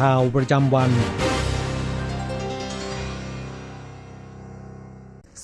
[0.00, 0.90] ข่าวประจำวัน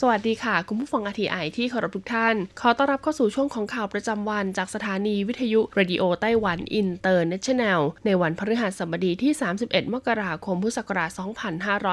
[0.01, 9.33] สวัสดีค่ะ คุณผู้ฟัง RTI ที่เคารพทุกท่าน ขอต้อนรับเข้าสู่ช่วงของข่าวประจำวันจากสถานีวิทยุ Radio Taiwan International ในวันพฤหัสบดีที่
[9.65, 11.11] 31 มกราคมพุทธศักราช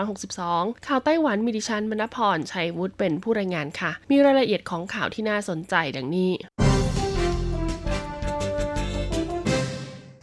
[0.01, 6.31] 2562 ข่าวไต้หวันมีดิฉันมณพรชัยวุฒิเป็นผู้รายงานค่ะ มีรายละเอียดของข่าวที่น่าสนใจดังนี้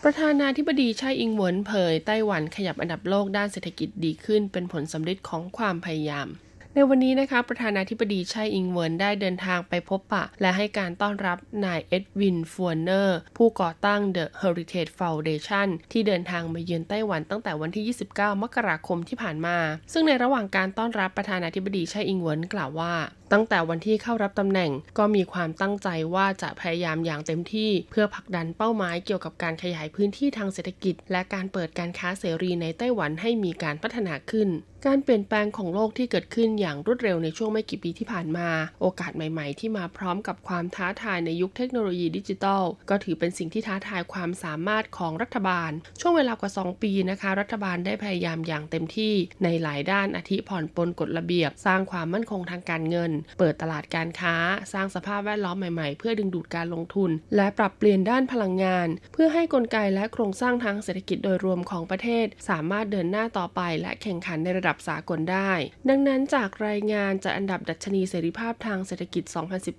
[0.05, 6.29] ประธานาธิบดีไช่อิงเหวินเผยไต้หวันขยับอันดับโลกด้านเศรษฐกิจดีขึ้น เป็นผลสำเร็จของความพยายาม
[6.75, 17.85] ในวันนี้นะคะประธานาธิบดีไช่อิงเวินได้เดินทางไปพบปะ และให้การต้อนรับนายเอ็ดวินฟัวเนอร์ ผู้ก่อตั้ง The Heritage Foundation ที่เดินทางมาเยือนไต้หวันตั้งแต่วันที่
[18.15, 19.57] 29 มกราคมที่ผ่านมา
[19.93, 22.95] ซึ่งในระหว่างการต้อนรับประธานาธิบดีไช่อิงเวินกล่าวว่า
[23.33, 34.49] ตั้งแต่วันที่เข้ารับตำแหน่งก็มีความตั้งใจว่าจะพยายามอย่างเต็มที่เพื่อผลักดันเป้าหมายเกี่ยวกับการขยายพื้นที่ทางเศรษฐกิจ และการเปิดการค้าเสรีในไต้หวันให้มีการพัฒนาขึ้น
[34.87, 38.49] การเปลี่ยนแปลงของโลกที่เกิดขึ้นอย่างรวดเร็วในช่วงไม่กี่ปีที่ผ่านมา
[38.81, 45.71] โอกาสใหม่ ๆ ที่มาพร้อมกับความท้าทายในยุคเทคโนโลยีดิจิทัล ก็ถือเป็นสิ่งที่ท้าทายความสามารถของรัฐบาล
[46.01, 49.15] ช่วงเวลากว่า 2 ปีนะคะ รัฐบาลได้พยายามอย่างเต็มที่
[49.45, 54.35] ในหลายด้านอาทิผ่อนปลนกฎระเบียบ สร้างความมั่นคงทางการเงินเปิดตลาดการค้า
[54.73, 65.53] สร้างสภาพแวดล้อมใหม่ๆ เพื่อดึงดูดการลงทุน และปรับเปลี่ยนด้านพลังงาน เพื่อให้กลไกและโครงสร้างทางเศรษฐกิจโดยรวมของประเทศ สามารถเดินหน้าต่อไปและแข่งขันในระดับสากลได้
[65.89, 69.25] ดังนั้นจากรายงานจากอันดับดัชนีเสรีภาพทางเศรษฐกิจ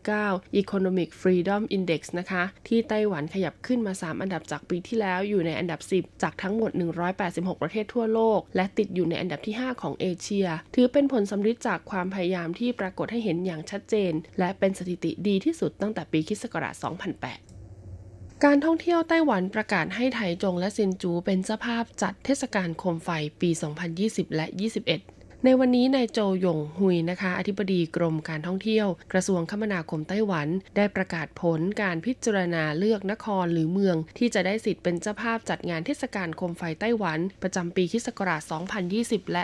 [0.01, 6.71] 2019 Economic Freedom Index นะคะ ที่ไต้หวันขยับขึ้นมา 3 อันดับจากปีที่แล้วอยู่ในอันดับ 10 จากทั้งหมด
[7.17, 16.43] 186 ประเทศทั่วโลก และติดอยู่ในอันดับที่ 5 ของเอเชีย ถือเป็นผลสำฤทธิ์จากความพยายามที่ปรากฏให้เห็นห็นอย่างชัดเจน และเป็นสถิติดีที่สุดตั้งแต่ปีคศ
[17.23, 23.09] 2008การท่องเที่ยวไต้หวันประกาศให้ไถจงและซินจูเป็นเจ้าภาพจัดเทศกาลโคมไฟ
[23.41, 23.49] ปี
[23.93, 24.45] 2020 และ
[24.85, 30.47] 21 ในวันนี้นายโจหยงฮุยนะคะ อธิบดีกรมการท่องเที่ยว กระทรวงคมนาคมไต้หวัน
[30.77, 38.07] ได้ประกาศผลการพิจารณาเลือกนครหรือเมือง ที่จะได้สิทธิ์เป็นเจ้าภาพจัดงานเทศกาลโคมไฟไต้หวัน ประจำปีคศ
[38.71, 39.43] 2020 และ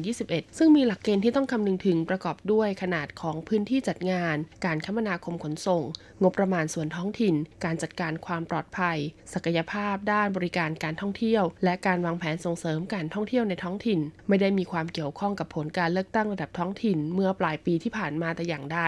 [0.00, 5.82] 2021 ซึ่งมีหลักเกณฑ์ที่ต้องคำนึงถึงประกอบด้วยขนาดของพื้นที่จัดงาน การคมนาคมขนส่ง
[6.22, 7.34] งบประมาณส่วนท้องถิ่น
[7.64, 8.98] การจัดการความปลอดภัย
[9.32, 18.80] ศักยภาพด้านบริการการท่องเที่ยว และการวางแผนส่งเสริมการท่องเที่ยวในท้องถิ่น ไม่ได้มีความเกี่ยวข้องกับผลการเลือกตั้งระดับท้องถิ่นเมื่อปลายปีที่ผ่านมาแต่อย่างใด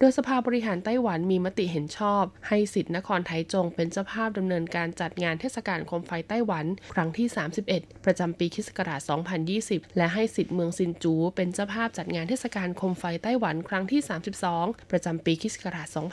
[0.00, 7.26] โดยสภาบริหารไต้หวันมีมติเห็นชอบ ให้สิทธิ์นครไทจงเป็นเจ้าภาพดำเนินการจัดงานเทศกาลโคมไฟไต้หวัน ครั้งที่
[7.66, 8.68] 31 ประจำปีคศ
[9.32, 14.00] 2020 และให้สิทธิ์เมืองซินจู เป็นเจ้าภาพจัดงานเทศกาลโคมไฟไต้หวันครั้งที่
[14.46, 15.54] 32 ประจำปีคศ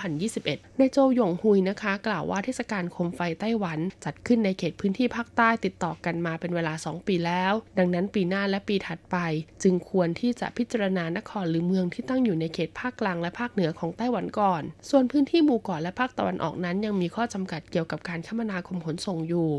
[0.09, 9.17] 2021ในโจหยงฮุยนะคะ กล่าวว่าเทศกาลโคมไฟไต้หวัน จัดขึ้นในเขตพื้นที่ภาคใต้ติดต่อกันมาเป็นเวลา 2 ปีแล้ว ดังนั้นปีหน้าและปีถัดไป
[9.63, 19.49] จึงควรที่จะพิจารณานครหรือเมืองที่ตั้งอยู่ในเขตภาคกลางและภาคเหนือของไต้หวันก่อน ส่วนพื้นที่หมู่เกาะและภาคตะวันออกนั้น ยังมีข้อจำกัดเกี่ยวกับการคมนาคมขนส่งอยู่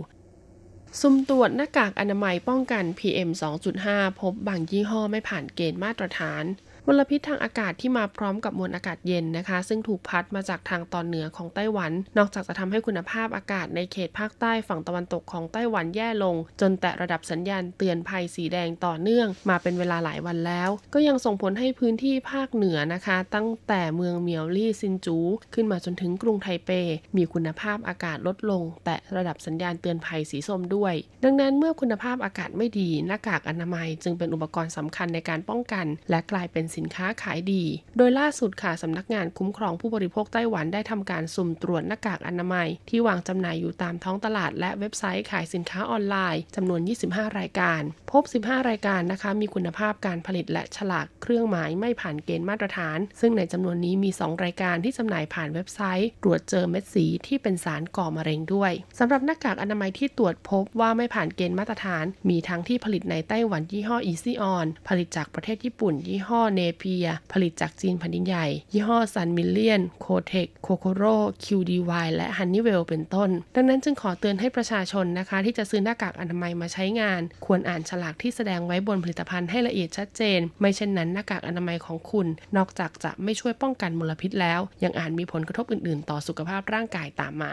[1.01, 3.31] ซุ่มตรวจหน้ากากอนามัยป้องกัน PM
[3.77, 6.45] 2.5 พบบางยี่ห้อไม่ผ่านเกณฑ์มาตรฐาน
[6.87, 25.19] มลพิษทางอากาศที่มาพร้อมกับมวลอากาศเย็นนะคะ ซึ่งถูกพัดมาจากทางตอนเหนือของไต้หวัน นอกจากจะทำให้คุณภาพอากาศในเขตภาคใต้ฝั่งตะวันตกของไต้หวันแย่ลง จนแตะระดับสัญญาณเตือนภัยสีแดงต่อเนื่อง มาเป็นเวลาหลายวันแล้ว ก็ยังส่งผลให้พื้นที่ภาคเหนือนะคะ ตั้งแต่เมืองเมียวลี่ซินจู
[25.55, 26.71] ขึ้นมาจนถึงกรุงไทเป
[27.17, 30.95] มีคุณภาพอากาศลดลง แตะระดับสัญญาณเตือนภัยสีส้มด้วย
[31.25, 37.65] ดังนั้นเมื่อคุณภาพอากาศไม่ดีหน้ากากอนามัย จึงเป็นอุปกรณ์สำคัญในการป้องกัน และกลายเป็นสินค้าขายดี
[37.97, 46.81] โดยล่าสุดค่ะสำนักงานคุ้มครองผู้บริโภคไต้หวันได้ทำการสุ่มตรวจหน้ากากอนามัย ที่วางจำหน่ายอยู่ตามท้องตลาด และเว็บไซต์ขายสินค้าออนไลน์จำนวน
[47.11, 67.07] 25 รายการ พบ 15 รายการนะคะ มีคุณภาพการผลิตและฉลากเครื่องหมายไม่ผ่านเกณฑ์มาตรฐาน ซึ่งในจำนวนนี้มี 2 รายการที่จำหน่ายผ่านเว็บไซต์ ตรวจเจอเม็ดสีที่เป็นสารก่อมะเร็งด้วยสำหรับหน้ากากอนามัยที่ตรวจพบว่าไม่ผ่านเกณฑ์มาตรฐาน มีทั้งที่ผลิตในไต้หวันยี่ห้อ Easy On ผลิตจากประเทศญี่ปุ่นยี่ห้อ Nepia
[67.33, 71.05] ผลิตจากจีนแผ่นดินใหญ่ ยี่ห้อ Sun Million โคเทค โคโคโร
[71.45, 82.27] คิวดีวและ Honeywell เป็นต้น ดังนั้นจึงขอเตือนให้ประชาชนนะคะ ที่จะซื้อหน้ากากอนามัยมาใช้งาน ควรอ่านฉลากที่แสดงไว้บนผลิตภัณฑ์ให้ละเอียดชัดเจน ไม่เช่นนั้นหน้ากากอนามัยของคุณ
[82.57, 87.53] นอกจากจะไม่ช่วยป้องกันมลพิษแล้ว ยังอาจมีผลกระทบอื่นๆ ต่อสุขภาพร่างกายตามมา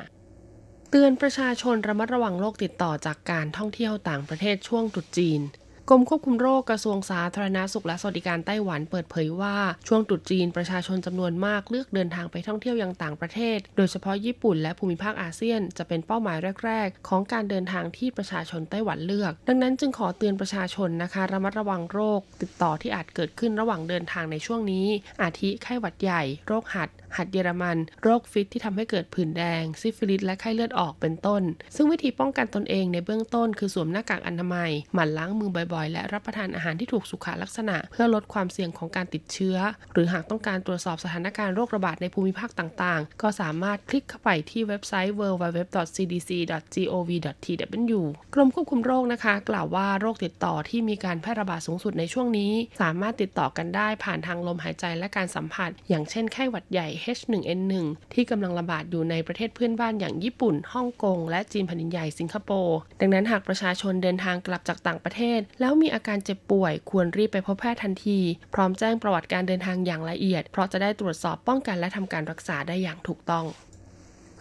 [0.90, 5.42] เตือนประชาชนระมัดระวังโรคติดต่อจากการท่องเที่ยวต่างประเทศช่วงตรุษจีน
[5.91, 9.56] กรมควบคุมโรคกระทรวงสาธารณาสุขและสวัสดิการไต้หวันเปิดเผยว่า
[9.88, 24.88] ช่วงตรุษจีนประชาชนจำนวนมากเลือกเดินทางไปท่องเที่ยวยังต่างประเทศ โดยเฉพาะญี่ปุ่นและภูมิภาคอาเซียน จะเป็นเป้าหมายแรก ๆ ของการเดินทางที่ประชาชนไต้หวันเลือก ดังนั้นจึงขอเตือนประชาชนนะคะระมัดระวังโรค ติดต่อที่อาจเกิดขึ้นระหว่างเดินทางในช่วงนี้
[25.21, 31.42] อาทิไข้หวัดใหญ่ โรคหัด หัดเยอรมัน โรค Fifth ที่ทำให้เกิดผื่นแดง ซิฟิลิสและไข้เลือดออกเป็นต้น
[31.76, 39.58] ซึ่งวิธีป้องกันตนเองในเบื้องต้น คือสวมหน้ากากอนามัย หมั่นล้างมือบ่อยๆ และรับประทานอาหารที่ถูกสุขลักษณะ เพื่อลดความเสี่ยงของการติดเชื้อ
[39.94, 48.00] หรือหากต้องการตรวจสอบสถานการณ์โรคระบาดในภูมิภาคต่างๆ ก็สามารถคลิกเข้าไปที่เว็บไซต์ www.cdc.gov.tw
[48.34, 52.52] กรมควบคุมโรคนะคะ กล่าวว่าโรคติดต่อที่มีการแพร่ระบาดสูงสุดในช่วงนี้
[52.82, 57.74] สามารถติดต่อกันได้ผ่านทางลมหายใจและการสัมผัส อย่างเช่นไข้หวัดใหญ่ H1N1
[58.13, 68.19] ที่กำลังระบาดอยู่ในประเทศเพื่อนบ้านอย่างญี่ปุ่น ฮ่องกง และจีนแผ่นดินใหญ่สิงคโปร์ ดังนั้นหากประชาชนเดินทางกลับจากต่างประเทศ แล้วมีอาการเจ็บป่วย ควรรีบไปพบแพทย์ทันที
[68.54, 73.46] พร้อมแจ้งประวัติการเดินทางอย่างละเอียด เพราะจะได้ตรวจสอบป้องกันและทำการรักษาได้อย่างถูกต้อง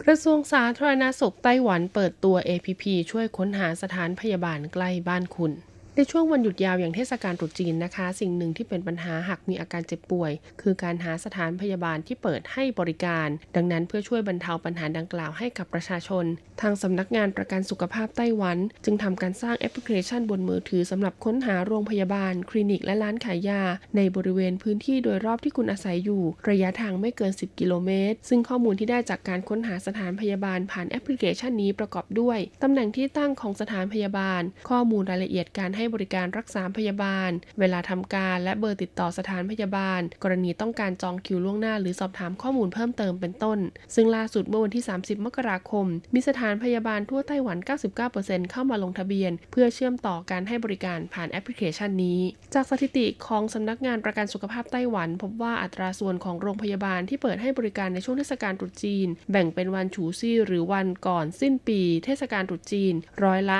[0.03, 5.51] กระทรวงสาธารณสุขไต้หวันเปิดตัว APP ช่วยค้นหาสถานพยาบาลใกล้บ้านคุณ
[5.99, 10.31] ในช่วงวันหยุดยาวอย่างเทศกาลตรุษจีนนะคะ สิ่งหนึ่งที่เป็นปัญหาหากมีอาการเจ็บป่วย
[10.61, 16.25] คือการหาสถานพยาบาลที่เปิดให้บริการ ดังนั้นเพื่อช่วยบรรเทาปัญหาดังกล่าวให้กับประชาชน
[16.61, 23.61] ทางสำนักงานประกันสุขภาพไต้หวัน จึงทำการสร้างแอปพลิเคชันบนมือถือสำหรับค้นหาโรงพยาบาล คลินิกและร้านขายยา
[23.95, 43.59] ในบริเวณพื้นที่โดยรอบที่คุณอาศัยอยู่ ระยะทางไม่เกิน 10 กิโลเมตร ซึ่งข้อมูลที่ได้จากการค้นหาสถานพยาบาลผ่านแอปพลิเคชันนี้ประกอบด้วยตำแหน่งที่ตั้งของสถานพยาบาล ข้อมูลรายละเอียดการให้บริการรักษาพยาบาล เวลาทำการและเบอร์ติดต่อสถานพยาบาล กรณีต้องการจองคิวล่วงหน้า หรือสอบถามข้อมูลเพิ่มเติมเป็นต้น
[43.95, 47.57] ซึ่งล่าสุดเมื่อวันที่ 30 มกราคม มีสถานพยาบาลทั่วไต้หวัน
[48.05, 52.19] 99%เข้ามาลงทะเบียน เพื่อเชื่อมต่อการให้บริการผ่านแอปพลิเคชันนี้
[52.53, 62.93] จากสถิติของสำนักงานประกันสุขภาพไต้หวัน พบว่าอัตราส่วนของโรงพยาบาลที่เปิดให้บริการในช่วงเทศกาลตรุษจีน แบ่งเป็นวันฉูซี่หรือวันก่อนสิ้นปี เทศกาลตรุษจีน
[63.23, 63.59] ร้อยละ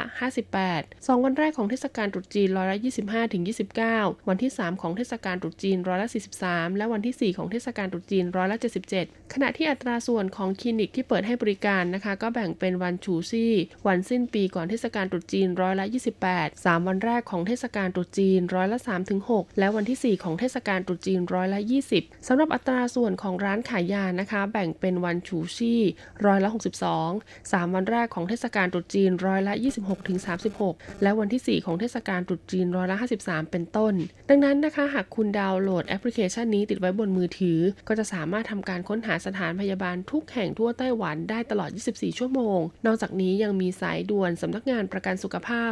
[0.58, 3.44] 58 2 วันแรกของเทศกาลตรุษจีนร้อยละ25ถึง
[3.86, 6.10] 29 วันที่ 3 ของเทศกาลตรุษจีนร้อยละ
[6.44, 8.58] 43 และวันที่ 4 ของเทศกาลตรุษจีนร้อยละ
[8.96, 13.54] 77 ขณะที่อัตราส่วนของคลินิกที่เปิดให้บริการนะคะ ก็แบ่งเป็นวันฉูซี่
[13.88, 15.86] วันสิ้นปีก่อนเทศกาลตรุษจีนร้อยละ
[16.26, 21.60] 28 3 วันแรกของเทศกาลตรุษจีนร้อยละ3ถึง6และวันที่ 4 ของเทศกาลตรุษจีนร้อยละ
[21.94, 25.82] 20สำหรับอัตราส่วนของร้านขายยานะคะ แบ่งเป็นวันฉูซี่
[26.26, 26.50] ร้อยละ
[26.96, 30.20] 62 3 วันแรกของเทศกาลตรุษจีนร้อยละ26ถึง
[30.62, 33.94] 36 และวันที่ 4 ของเทศกาลตรุษจีนร้อยละ53 เป็นต้น
[34.30, 45.72] ดังนั้นนะคะ หากคุณดาวน์โหลดแอปพลิเคชันนี้ติดไว้บนมือถือ ก็จะสามารถทำการค้นหาสถานพยาบาลทุกแห่งทั่วไต้หวันได้ตลอด 24 ชั่วโมง นอกจากนี้ยังมีสายด่วนสำนักงานประกันสุขภาพ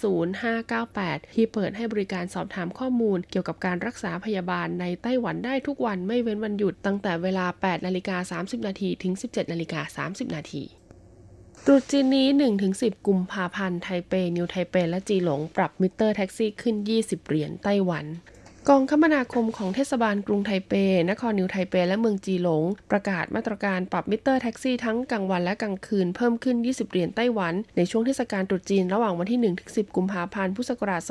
[0.00, 10.64] 0800030598 ที่เปิดให้บริการสอบถามข้อมูล เกี่ยวกับการรักษาพยาบาลในไต้หวันได้ทุกวันไม่เว้นวันหยุดตั้งแต่เวลา 8 นาฬิกา 30 นาทีถึง 17 นาฬิกา 30 นาที
[11.66, 12.26] ตรุษจีนนี้
[12.66, 18.04] 1-10 กุมภาพันธ์ ไทเป นิวไทเป และจีหลง ปรับมิเตอร์แท็กซี่ขึ้น 20 เหรียญไต้หวัน
[18.70, 20.72] กองคมนาคมของเทศบาลกรุงไทเป
[21.10, 29.40] นครนิวไทเป และเมืองจีหลง ประกาศมาตรการปรับมิเตอร์แท็กซี่ทั้งกลางวันและกลางคืนเพิ่มขึ้น 20 เหรียญไต้หวัน ในช่วงเทศกาลตรุษจีนระหว่างวันที่
[29.70, 31.02] 1-10 กุมภาพันธ์ พุทธศักราช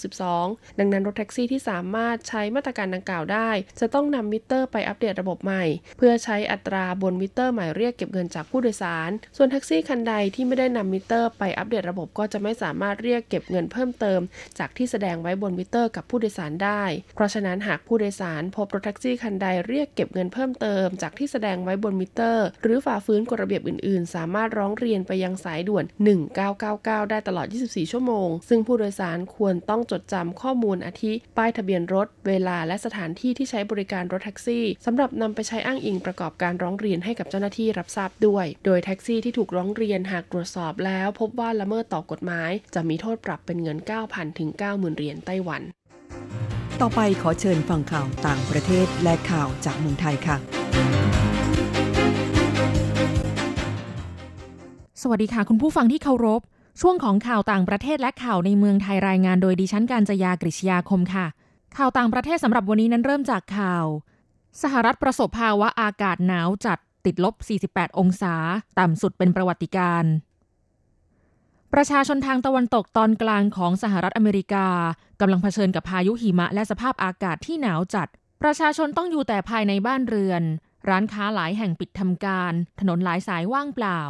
[0.00, 3.50] 2562 ดังนั้นรถแท็กซี่ที่สามารถใช้มาตรการดังกล่าวได้
[3.80, 5.64] จะต้องนำมิเตอร์ไปอัปเดตระบบใหม่
[5.98, 14.20] เพื่อใช้อัตราบนมิเตอร์ใหม่เรียกเก็บเงินจากผู้โดยสาร ส่วนแท็กซี่คันใดที่ไม่ได้นำมิเตอร์ไปอัปเดตระบบก็จะไม่สามารถเรียกเก็บเงินเพิ่มเติม
[14.58, 16.73] จากที่แสดงไว้บนมิเตอร์กับผู้โดยสารได้
[17.14, 25.84] เพราะฉะนั้นหากผู้โดยสารพบรถแท็กซี่คันใดเรียกเก็บเงินเพิ่มเติม จากที่แสดงไว้บนมิเตอร์ หรือฝ่าฝืนกฎระเบียบอื่นๆ สามารถร้องเรียนไปยังสายด่วน
[26.48, 43.78] 1999 ได้ตลอด 24 ชั่วโมง ซึ่งผู้โดยสารควรต้องจดจำข้อมูลอาทิ ป้ายทะเบียนรถ เวลาและสถานที่ที่ใช้บริการรถแท็กซี่สำหรับนำไปใช้อ้างอิงประกอบการร้องเรียนให้กับเจ้าหน้าที่รับทราบด้วย โดยแท็กซี่ที่ถูกร้องเรียนหากตรวจสอบแล้ว พบว่าละเมิดต่อกฎหมาย จะมีโทษปรับเป็นเงิน
[44.08, 45.62] 9,000 ถึง 90,000 เหรียญไต้หวัน
[46.82, 50.36] ต่อไปขอเชิญฟังข่าวต่างประเทศและข่าวจากเมืองไทยค่ะ
[55.02, 56.40] สวัสดีค่ะคุณผู้ฟังที่เคารพ
[56.80, 61.26] ช่วงของข่าวต่างประเทศและข่าวในเมืองไทยรายงานโดยดิฉันการจยากริชยาคมค่ะ
[61.76, 63.84] ข่าวต่างประเทศสำหรับวันนี้นั้นเริ่มจากข่าว
[64.62, 67.34] สหรัฐประสบภาวะอากาศหนาวจัดติดลบ
[67.66, 68.34] 48 องศา
[68.78, 70.04] ต่ำสุดเป็นประวัติการ
[71.78, 74.66] ประชาชนทางตะวันตกตอนกลางของสหรัฐอเมริกา
[75.20, 78.08] กำลังเผชิญกับพายุหิมะและสภาพอากาศที่หนาวจัด
[78.42, 80.42] ประชาชนต้องอยู่แต่ภายในบ้านเรือน
[80.88, 84.00] ร้านค้าหลายแห่งปิดทำการ ถนนหลายสายว่างเปล่า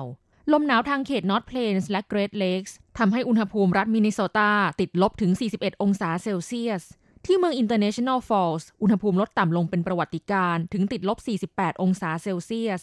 [0.52, 6.82] ลมหนาวทางเขตนอร์ทเพลนส์และเกรทเลกส์ทำให้อุณหภูมิรัฐมินนิโซตาติดลบถึง 41 องศาเซลเซียส
[7.26, 11.18] ที่เมือง International Falls อุณหภูมิลดต่ำลงเป็นประวัติการณ์ถึงติดลบ
[11.50, 12.82] 48 องศาเซลเซียส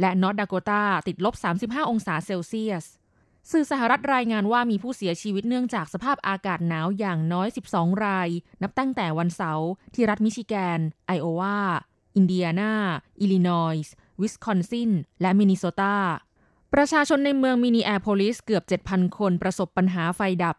[0.00, 2.86] และนอร์ทดาโกตาติดลบ 35 องศาเซลเซียส
[3.50, 8.28] สื่อสหรัฐรายงานว่ามีผู้เสียชีวิตเนื่องจากสภาพอากาศหนาวอย่างน้อย 12 ราย
[8.62, 11.60] นับตั้งแต่วันเสาร์ที่รัฐมิชิแกน ไอโอวา
[12.16, 12.72] อินเดียนา
[13.20, 15.96] อิลลินอยส์ วิสคอนซิน และมินนิโซตา
[16.74, 20.56] ประชาชนในเมืองมินิแอโพลิสเกือบ 7,000 คนประสบปัญหาไฟดับ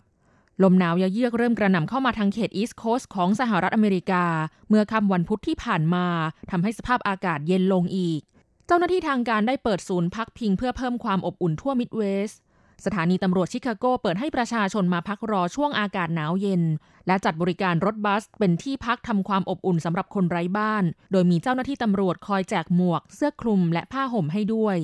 [0.64, 4.26] ลมหนาวเยือกเริ่มกระหน่ำเข้ามาทางเขตอีสต์โคสต์ของสหรัฐอเมริกา
[4.70, 6.06] เมื่อค่ำวันพุธที่ผ่านมา
[6.52, 8.22] ทำให้สภาพอากาศเย็นลงอีก
[8.68, 12.40] เจ้าหน้าที่ทางการได้เปิดศูนย์พักพิงเพื่อเพิ่มความอบอุ่นทั่วมิดเวสต์
[12.86, 16.64] สถานีตำรวจชิคาโกเปิดให้ประชาชนมาพักรอช่วงอากาศหนาวเย็น
[17.08, 24.78] และจัดบริการรถบัสเป็นที่พักทำความอบอุ่นสำหรับคนไร้บ้าน โดยมีเจ้าหน้าที่ตำรวจคอยแจกหมวก เสื้อคลุมและผ้าห่มให้ด้วย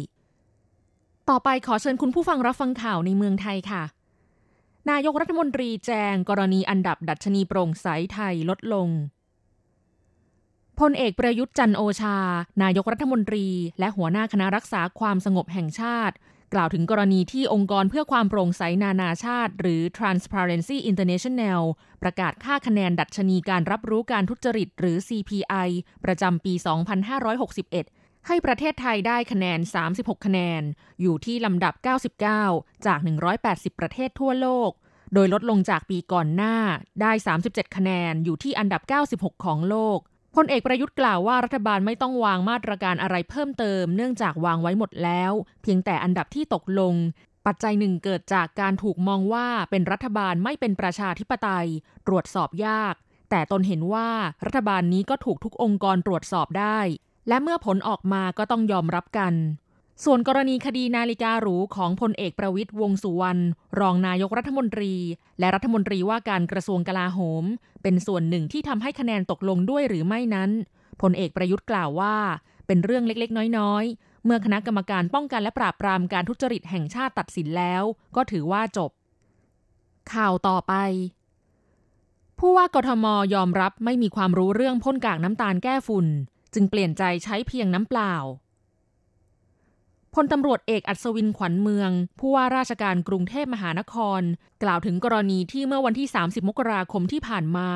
[1.29, 3.83] ต่อไปขอเชิญคุณผู้ฟังรับฟังข่าวในเมืองไทยค่ะ
[4.89, 8.89] นายกรัฐมนตรีแจงกรณีอันดับดัชนีโปร่งใสไทยลดลง
[10.79, 12.17] พลเอกประยุทธ์จันโอชา
[12.63, 13.45] นายกรัฐมนตรี
[13.79, 16.15] และหัวหน้าคณะรักษาความสงบแห่งชาติ
[16.53, 21.61] กล่าวถึงกรณีที่องค์กรเพื่อความโปร่งใสนานาชาติ หรือ Transparency International
[22.01, 25.69] ประกาศค่าคะแนนดัชนีการรับรู้การทุจริต หรือ CPI
[26.05, 26.53] ประจำปี
[27.39, 29.59] 2561 ให้ประเทศไทยได้คะแนน
[29.93, 30.61] 36 คะแนน
[31.01, 31.73] อยู่ที่ลำดับ
[32.29, 32.99] 99 จาก
[33.39, 34.71] 180 ประเทศทั่วโลก
[35.13, 36.55] โดยลดลงจากปีก่อนหน้า
[37.01, 37.11] ได้
[37.43, 38.81] 37 คะแนน อยู่ที่อันดับ
[39.13, 39.99] 96 ของโลก
[40.43, 45.31] ลเอกประยุทธ์กล่าวว่ารัฐบาลไม่ต้องวางมาตรการอะไรเพิ่มเติม เนื่องจากวางไว้หมดแล้ว
[45.61, 46.93] เพียงแต่อันดับที่ตกลง
[47.45, 51.67] ปัจจัยหนึ่งเกิดจากการถูกมองว่าเป็นรัฐบาลไม่เป็นประชาธิปไตย
[52.07, 52.95] ตรวจสอบยาก
[53.29, 54.09] แต่ตนเห็นว่า
[54.45, 56.79] รัฐบาลนี้ก็ถูกทุกองค์กรตรวจสอบได้
[57.27, 59.33] และเมื่อผลออกมาก็ต้องยอมรับกัน
[60.05, 63.41] ส่วนกรณีคดีนาฬิกาหรูของพลเอกประวิตยวงสุวรรณ
[63.79, 64.93] รองนายกรัฐมนตรี
[65.39, 67.43] และรัฐมนตรีว่าการกระทรวงกลาโหม
[67.83, 70.49] เป็นส่วนหนึ่งที่ทำให้คะแนนตกลงด้วยหรือไม่นั้น
[71.01, 72.15] พลเอกประยุทธ์กล่าวว่า
[72.67, 77.83] เป็นเรื่องเล็กๆ น้อยๆ เมื่อคณะกรรมการป้องกันและปราบปรามการทุจริตแห่งชาติตัดสินแล้ว
[78.15, 78.91] ก็ถือว่าจบ
[80.13, 80.73] ข่าวต่อไป
[82.39, 86.07] ผู้ว่ากทมยอมรับไม่มีความรู้เรื่องพ่นกากน้ำตาลแก้ฝุ่น
[86.53, 88.15] จึงเปลี่ยนใจใช้เพียงน้ำเปล่า
[90.15, 94.21] พลตำรวจเอกอัศวินขวัญเมือง ผู้ว่าราชการกรุงเทพมหานคร
[94.63, 97.69] กล่าวถึงกรณีที่เมื่อวันที่ 30 มกราคมที่ผ่านมา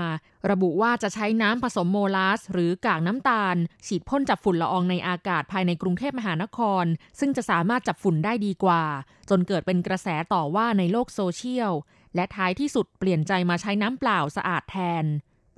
[0.52, 3.56] ระบุว่าจะใช้น้ำผสมโมลาส หรือกากน้ำตาล
[3.88, 6.86] ฉีดพ่นจับฝุ่นละอองในอากาศภายในกรุงเทพมหานคร
[7.20, 8.84] ซึ่งจะสามารถจับฝุ่นได้ดีกว่า
[9.30, 11.72] จนเกิดเป็นกระแสต่อว่าในโลกโซเชียล
[12.16, 15.06] และท้ายที่สุดเปลี่ยนใจมาใช้น้ำเปล่าสะอาดแทน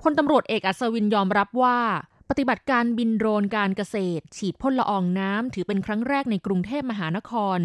[0.02, 1.78] พลตำรวจเอกอัศวินยอมรับว่า
[2.30, 7.58] ปฏิบัติการบินโดรนการเกษตร ฉีดพ่นละอองน้ำถือเป็นครั้งแรกในกรุงเทพมหานคร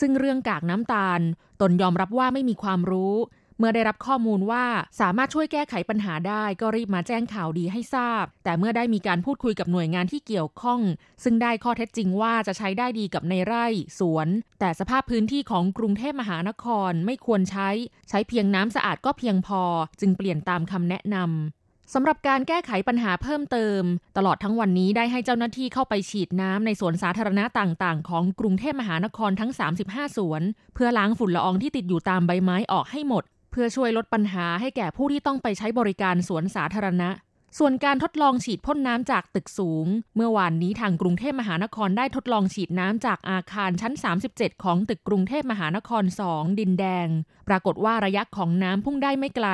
[0.00, 1.20] ซึ่งเรื่องกากน้ำตาล
[1.60, 3.14] ตนยอมรับว่าไม่มีความรู้
[3.58, 4.64] เมื่อได้รับข้อมูลว่า
[5.00, 10.80] สามารถช่วยแก้ไขปัญหาได้ก็รีบมาแจ้งข่าวดีให้ทราบ แต่เมื่อได้มีการพูดคุยกับหน่วยงานที่เกี่ยวข้อง
[11.24, 13.66] ซึ่งได้ข้อเท็จจริงว่าจะใช้ได้ดีกับในไร่
[13.98, 14.28] สวน
[14.60, 17.68] แต่สภาพพื้นที่ของกรุงเทพมหานครไม่ควรใช้
[18.08, 19.62] ใช้เพียงน้ำสะอาดก็เพียงพอ
[20.00, 23.82] จึงเปลี่ยนตามคำแนะนำ สำหรับการแก้ไขปัญหาเพิ่มเติม
[24.16, 29.50] ตลอดทั้งวันนี้ได้ให้เจ้าหน้าที่เข้าไปฉีดน้ำในสวนสาธารณะต่างๆ ของกรุงเทพมหานครทั้ง
[29.84, 30.42] 35 สวน
[30.74, 37.10] เพื่อล้างฝุ่นละอองที่ติดอยู่ตามใบไม้ออกให้หมด เพื่อช่วยลดปัญหาให้แก่ผู้ที่ต้องไปใช้บริการสวนสาธารณะ
[37.58, 43.94] ส่วนการทดลองฉีดพ่นน้ำจากตึกสูง เมื่อวานนี้ทางกรุงเทพมหานครได้ทดลองฉีดน้ำจากอาคารชั้น
[44.28, 47.08] 37 ของตึกกรุงเทพมหานคร 2 ดินแดง
[47.48, 49.48] ปรากฏว่าระยะของน้ำพุ่งได้ไม่ไกล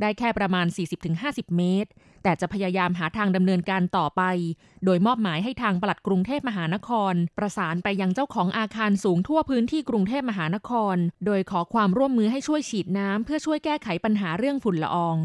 [0.00, 0.66] ได้แค่ประมาณ
[1.12, 1.90] 40-50 เมตร
[2.22, 4.22] แต่จะพยายามหาทางดำเนินการต่อไป
[4.84, 10.96] โดยมอบหมายให้ทางปลัดกรุงเทพมหานคร ประสานไปยังเจ้าของอาคารสูงทั่วพื้นที่กรุงเทพมหานคร
[11.26, 15.18] โดยขอความร่วมมือให้ช่วยฉีดน้ำเพื่อช่วยแก้ไขปัญหาเรื่องฝุ่นละออง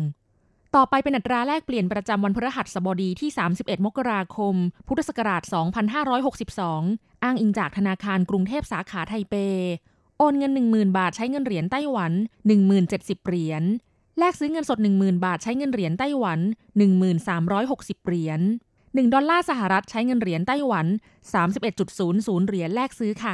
[0.77, 4.55] ต่อไปเป็นอัตราแลกเปลี่ยนประจำวันพฤหัสบดีที่ 31 มกราคม
[4.87, 5.43] พุทธศักราช
[6.33, 9.35] 2562 อ้างอิงจากธนาคารกรุงเทพสาขาไทเป
[10.17, 12.11] โอนเงิน 10,000 บาทใช้เงินเหรียญไต้หวัน
[12.69, 13.63] 1070 เหรียญ
[14.19, 16.39] แลกซื้อเงินสด 10,000 บาทใช้เงินเหรียญไต้หวัน
[17.41, 18.41] 1360 เหรียญ
[18.77, 20.85] 1 ดอลลาร์สหรัฐใช้เงินเหรียญไต้หวัน
[21.67, 23.33] 31.00 เหรียญแลกซื้อค่ะ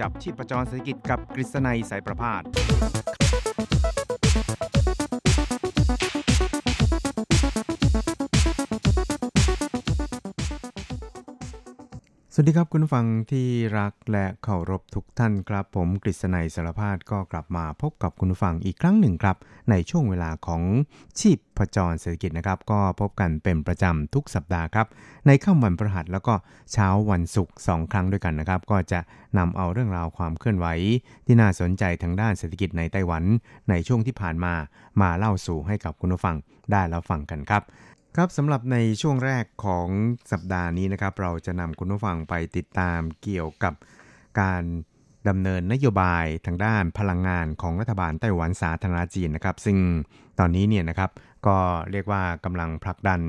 [0.00, 2.42] จับชีพประจรเศรษฐกิจกับกฤษณัยสายประพาส
[12.38, 13.46] สวัสดีครับคุณฟังที่
[13.78, 19.36] รักและเคารพทุกท่านครับผมกฤษณัยสารพาดก็กลับมาพบกับคุณฟังอีกครั้งหนึ่งครับ
[19.70, 20.62] ในช่วงเวลาของ
[21.20, 24.86] ชีพประจรเศรษฐกิจนะครับ ก็พบกันเป็นประจำทุกสัปดาห์ครับ
[25.26, 26.34] ในค่ำวันพฤหัสแล้วก็
[26.72, 29.00] เช้าวันศุกร์สองครั้งด้วยกันนะครับ ก็จะ
[29.38, 30.66] นำเอาเรื่องราวความเคลื่อนไหว
[31.26, 33.24] ที่น่าสนใจทางด้านเศรษฐกิจในไต้หวัน
[33.70, 34.54] ในช่วงที่ผ่านมา
[35.00, 36.36] มาเล่าสู่ให้กับคุณฟัง
[36.72, 37.62] ได้แล้วฟังกันครับ
[38.20, 39.88] ครับสำหรับในช่วงแรกของ
[40.32, 43.74] สัปดาห์นี้นะครับ เราจะนำคุณผู้ฟังไปติดตามเกี่ยวกับ
[44.40, 44.62] การ
[45.28, 49.78] ดำเนินนโยบายทางด้านพลังงานของรัฐบาลไต้หวันสาธารณจีนนะครับ ซึ่ง
[50.38, 51.10] ตอนนี้เนี่ยนะครับ
[51.46, 51.56] ก็
[51.90, 53.20] เรียกว่ากำลังผลักดัน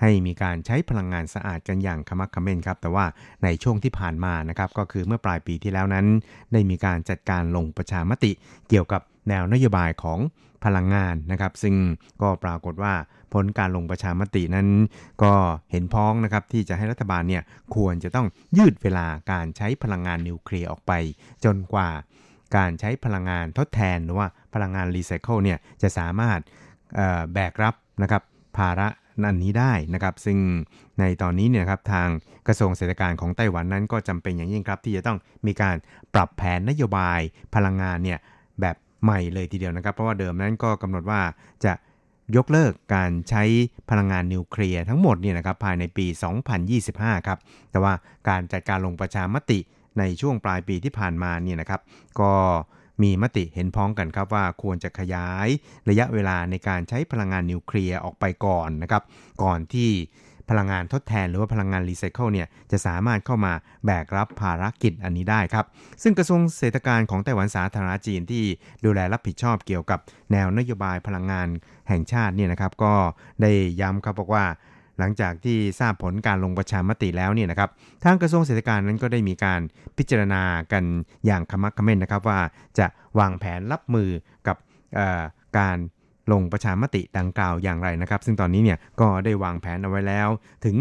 [0.00, 3.04] ให้มีการใช้พลังงานสะอาดกันอย่างขมักขม้นครับ แต่ว่า
[3.44, 6.06] ในช่วงที่ผ่านมานะครับ ก็คือเมื่อปลายปีที่แล้วนั้น
[6.52, 8.32] ได้มีการจัดการลงประชามติ
[8.68, 10.18] เกี่ยวกับ แนวนโยบายของ
[10.64, 11.74] พลังงานนะครับ ซึ่ง
[12.22, 12.94] ก็ปรากฏว่า
[13.32, 14.68] ผลการลงประชามตินั้น
[15.22, 15.32] ก็
[15.70, 17.42] เห็นพ้องนะครับที่จะให้รัฐบาลเนี่ย
[17.74, 20.92] ควรจะต้องยืดเวลาการใช้พลังงานนิวเคลียร์ออกไป
[21.44, 21.88] จนกว่า
[22.56, 26.40] การใช้พลังงานทดแทนหรือว่าพลังงานรีไซเคิลเนี่ยจะสามารถ
[27.32, 28.22] แบกรับนะครับ
[28.56, 28.88] ภาระ
[29.22, 30.38] อันนี้ได้นะครับ ซึ่ง
[30.98, 32.08] ในตอนนี้เนี่ยครับทาง
[32.46, 35.76] กระทรวงเศรษฐการของไต้หวันนั้นก็จำเป็นอย่างยิ่งครับ ที่จะต้องมีการ
[36.14, 37.20] ปรับแผนนโยบาย
[37.54, 38.18] พลังงานเนี่ย
[38.60, 41.20] แบบ ใหม่เลยทีเดียวนะครับ เพราะว่าเดิมนั้นก็กำหนดว่า
[41.64, 41.72] จะ
[42.36, 43.42] ยกเลิกการใช้
[43.90, 46.06] พลังงานนิวเคลียร์ทั้งหมดเนี่ยนะครับภายในปี
[46.66, 47.38] 2025 ครับ
[47.70, 47.92] แต่ว่า
[48.28, 49.58] การจัดการลงประชามติ
[49.98, 51.80] ในช่วงปลายปีที่ผ่านมาเนี่ยนะครับ
[52.20, 52.32] ก็
[53.02, 55.48] มีมติเห็นพ้องกันครับว่าควรจะขยาย
[55.88, 59.02] ระยะเวลาในการใช้พลังงานนิวเคลียร์ออกไปก่อนนะครับ
[59.42, 59.90] ก่อนที่
[60.50, 63.52] พลังงานทดแทนหรือว่าพลังงานรีไซเคิลเนี่ยจะสามารถเข้ามา
[63.84, 65.64] แบกรับภารกิจอันนี้ได้ครับ
[66.02, 68.44] ซึ่งกระทรวงเศรษฐการของไต้หวันสาธารณรัฐจีนที่
[68.84, 70.00] ดูแลรับผิดชอบเกี่ยวกับ
[70.32, 71.48] แนวนโยบายพลังงาน
[71.88, 72.94] แห่งชาติเนี่ยนะครับ ก็
[73.42, 74.44] ได้ย้ำครับบอกว่า
[74.98, 77.70] หลังจากที่ทราบผลการลงประชามติแล้วเนี่ยนะครับ
[78.04, 79.60] ทางกระทรวงเศรษฐการนั้นก็ได้มีการ
[79.98, 80.84] พิจารณากัน
[81.26, 82.40] อย่างขมักขม้นนะครับว่า
[82.78, 82.86] จะ
[83.18, 84.10] วางแผนรับมือ
[84.46, 84.56] กับ
[85.58, 85.76] การ
[86.32, 90.28] ลงประชามติดังกล่าวอย่างไรนะครับ ซึ่งตอนนี้เนี่ยก็ได้วางแผนเอาไว้แล้ว
[90.64, 90.76] ถึง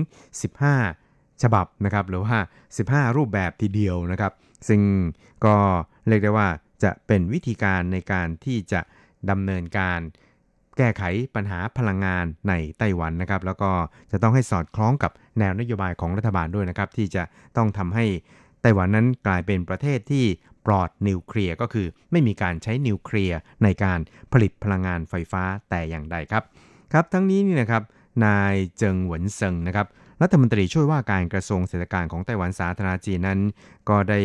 [0.70, 2.38] 15 ฉบับนะครับหรือว่า
[2.78, 4.32] 15 รูปแบบทีเดียวนะครับ
[4.68, 4.82] ซึ่ง
[5.46, 5.56] ก็
[6.08, 6.48] เรียกได้ว่า
[6.84, 8.82] จะเป็นวิธีการในการที่จะ
[9.30, 10.00] ดำเนินการ
[10.78, 11.04] แก้ไข
[11.36, 13.72] ปัญหาพลังงานในไต้หวันนะครับ แล้วก็
[14.12, 17.24] จะต้องให้สอดคล้องกับแนวนโยบายของรัฐบาลด้วยนะครับ ที่จะ
[17.58, 18.06] ต้องทำให้
[18.62, 20.26] ไต้หวันนั้นกลายเป็นประเทศที่
[20.68, 24.00] ปลอดนิวเคลียร์ก็คือ ไม่มีการใช้นิวเคลียร์ในการ
[24.34, 26.44] ผลิตพลังงานไฟฟ้าแต่อย่างใดครับ
[26.94, 27.84] ครับทั้งนี้นี่นะครับ
[28.26, 29.88] นายเจิงหวนเซิงนะครับ
[30.22, 33.40] รัฐมนตรีช่วยว่าการกระทรวงเศรษฐการของไต้หวันสาธารณจีนนั้น
[33.90, 34.20] ก็ได้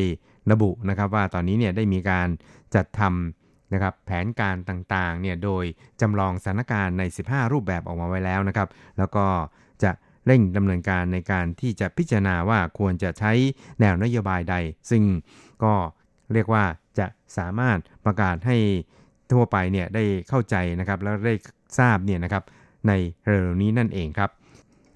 [0.50, 2.28] ระบุนะครับว่าตอนนี้เนี่ยได้มีการ
[2.74, 5.64] จัดทำนะครับแผนการต่างๆเนี่ยโดย
[6.00, 9.26] จำลองสถานการณ์ใน 15 รูปแบบออกมาไว้แล้วนะครับ แล้วก็
[9.82, 9.90] จะ
[10.26, 13.32] เร่งดำเนินการในการที่จะพิจารณาว่าควรจะใช้
[13.80, 14.56] แนวนโยบายใด
[14.90, 15.02] ซึ่ง
[15.64, 15.74] ก็
[16.34, 16.64] เรียกว่า
[16.98, 17.06] จะ
[17.38, 18.56] สามารถประกาศให้
[19.32, 21.34] ทั่วไปเนี่ยได้เข้าใจนะครับแล้วได้
[21.78, 22.44] ทราบเนี่ยนะครับ
[22.88, 22.92] ใน
[23.26, 24.30] เร็วนี้นั่นเองครับ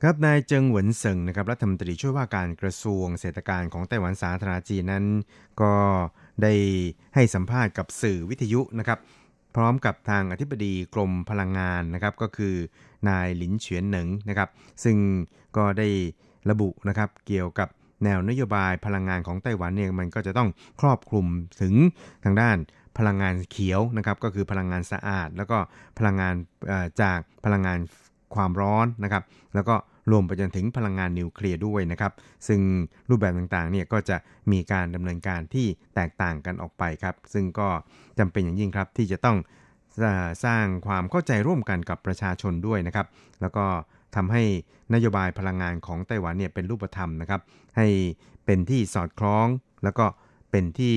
[0.03, 5.05] ครับนายเจิงหวนเซิงนะครับรัฐมนตรีช่วยว่าการกระทรวงเศรษฐการของไต้หวันสาธารณจีนนั้น
[5.63, 5.75] ก็
[6.43, 6.53] ได้
[7.15, 8.99] ให้สัมภาษณ์กับสื่อวิทยุนะครับ
[9.57, 12.55] พร้อมกับทางอธิบดีกรมพลังงานนะครับก็คือ
[13.09, 14.49] นายหลินเฉียนหนิงนะครับ
[14.85, 14.97] ซึ่ง
[15.57, 15.89] ก็ได้
[16.51, 17.69] ระบุนะครับเกี่ยวกับ
[18.05, 20.49] แนวนโยบายพลังงานของไต้หวันเนี่ยมันก็จะต้อง
[20.81, 21.27] ครอบคลุม
[21.61, 21.75] ถึง
[22.25, 22.57] ทางด้าน
[22.99, 25.59] พลังงานเขียวนะครับก็คือพลังงานสะอาด แล้วก็
[25.99, 26.35] พลังงาน
[27.03, 27.79] จากพลังงาน
[28.35, 29.23] ความร้อนนะครับ
[29.55, 29.75] แล้วก็
[30.11, 32.13] รวมไปจนถึงพลังงานนิวเคลียร์ด้วยนะครับ
[32.49, 32.61] ซึ่ง
[33.11, 34.17] รูปแบบต่างๆเนี่ยก็จะ
[34.53, 37.69] มีการดำเนินการที่แตกต่างกันออกไปครับ ซึ่งก็
[38.19, 39.37] จำเป็นอย่างยิ่งครับที่จะต้อง
[40.45, 43.07] สร้างความเข้าใจร่วมกันกับประชาชนด้วยนะครับ
[43.41, 43.65] แล้วก็
[44.17, 44.43] ทำให้
[44.95, 47.41] นโยบายพลังงานของไต้หวันเนี่ยเป็นรูปธรรมนะครับ
[47.77, 47.87] ให้
[48.47, 49.47] เป็นที่สอดคล้อง
[49.85, 50.05] แล้วก็
[50.51, 50.95] เป็นที่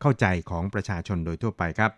[0.00, 1.90] เข้าใจของประชาชนโดยทั่วไปครับ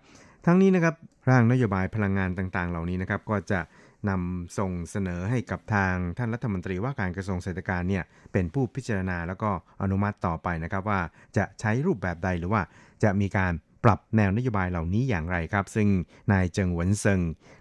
[0.46, 0.94] ทั้งนี้นะครับ
[1.30, 3.60] ร่างนโยบายพลังงานต่างๆ เหล่านี้นะครับ ก็จะ
[4.08, 9.50] นำส่งเสนอให้กับทางท่านรัฐมนตรีว่าการกระทรวงเศรษฐการเนี่ยเป็นผู้พิจารณาแล้วก็
[9.82, 11.00] อนุมัติต่อไปนะครับว่า
[11.36, 12.62] จะใช้รูปแบบใดหรือว่า
[13.02, 13.52] จะมีการ
[13.83, 15.87] ปรับแนวนโยบายเหล่านี้อย่างไรครับ ซึ่ง
[16.31, 17.19] นายเจิงหวนเซิง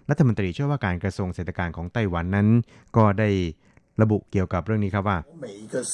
[0.09, 2.47] รัฐมนตรีช่วยว่าการกระทรวงเศรษฐการของไต้หวันนั้น
[2.97, 3.29] ก็ได้
[4.01, 5.93] ระบุเกี่ยวกับเรื่องนี้ครับว่า每一个是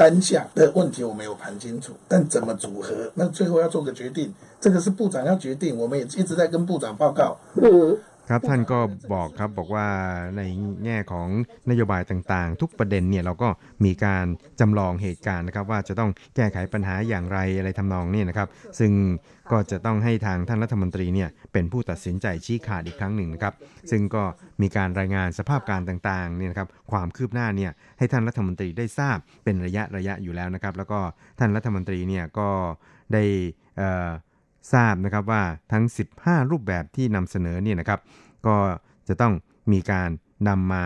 [0.00, 4.18] 单项的问题我没有盘清楚但怎么组合那最后要做个决定
[4.62, 7.20] 这个是部长要决定我们也一直在跟部长报告
[8.29, 8.79] ครับท่านก็
[9.13, 9.87] บอกครับบอกว่า
[10.37, 10.41] ใน
[10.85, 11.27] แง่ของ
[11.69, 13.49] นโยบายต่างๆ ทุกประเด็นเนี่ยเราก็
[13.85, 14.25] มีการ
[14.59, 18.47] จำลองเหตุการณ์นะครับ ว่าจะต้องแก้ไขปัญหาอย่างไรอะไรทำนองนี้นะครับ
[18.79, 18.91] ซึ่ง
[19.51, 23.53] ก็จะต้องให้ทางท่านรัฐมนตรีเนี่ยเป็นผู้ตัดสินใจชี้ขาดอีกครั้งหนึ่งนะครับ
[23.91, 24.23] ซึ่งก็
[24.61, 30.99] มีการรายงานสภาพการต่างๆเนี่ยนะครับความคืบหน้าเนี่ยให้ท่านรัฐมนตรีได้ทราบเป็นระยะระยะอยู่แล้วนะครับ แล้วก็
[31.39, 32.49] ท่านรัฐมนตรีเนี่ยก็
[33.13, 33.23] ได้
[34.73, 35.83] ทราบนะครับว่าทั้ง
[36.17, 37.99] 15 รูปแบบที่นำเสนอเนี่ยนะครับ
[38.47, 38.55] ก็
[39.07, 39.33] จะต้อง
[39.71, 40.09] มีการ
[40.47, 40.83] นำมา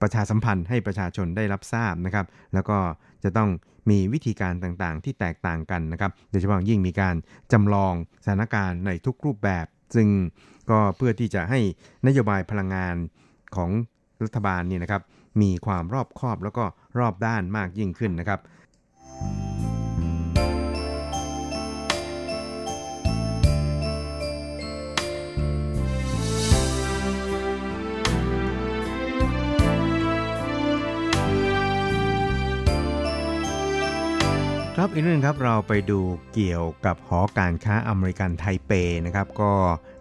[0.00, 2.78] ประชาสัมพันธ์ให้ประชาชนได้รับทราบนะครับ แล้วก็
[3.24, 3.50] จะต้อง
[3.90, 7.14] มีวิธีการต่างๆ ที่แตกต่างกันนะครับ โดยเฉพาะยิ่งมีการ
[7.52, 10.08] จำลองสถานการณ์ในทุกรูปแบบ ซึ่ง
[10.70, 11.60] ก็เพื่อที่จะให้
[12.06, 12.96] นโยบายพลังงาน
[13.56, 13.70] ของ
[14.24, 15.02] รัฐบาลนี่นะครับ
[15.42, 16.64] มีความรอบคอบแล้วก็
[16.98, 18.40] รอบด้านมากยิ่งขึ้นนะครับ
[34.84, 36.00] ครับอีกเรื่องครับเราไปดู
[36.34, 38.72] เกี่ยวกับหอการค้าอเมริกันไทเป
[39.06, 39.52] นะครับ ก็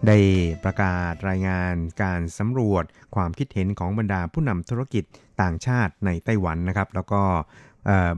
[0.07, 0.17] ได้
[0.63, 2.83] ประกาศรายงานการสำรวจ
[3.15, 5.03] ความคิดเห็นของบรรดาผู้นำธุรกิจ
[5.41, 7.21] ต่างชาติในไต้หวันนะครับ แล้วก็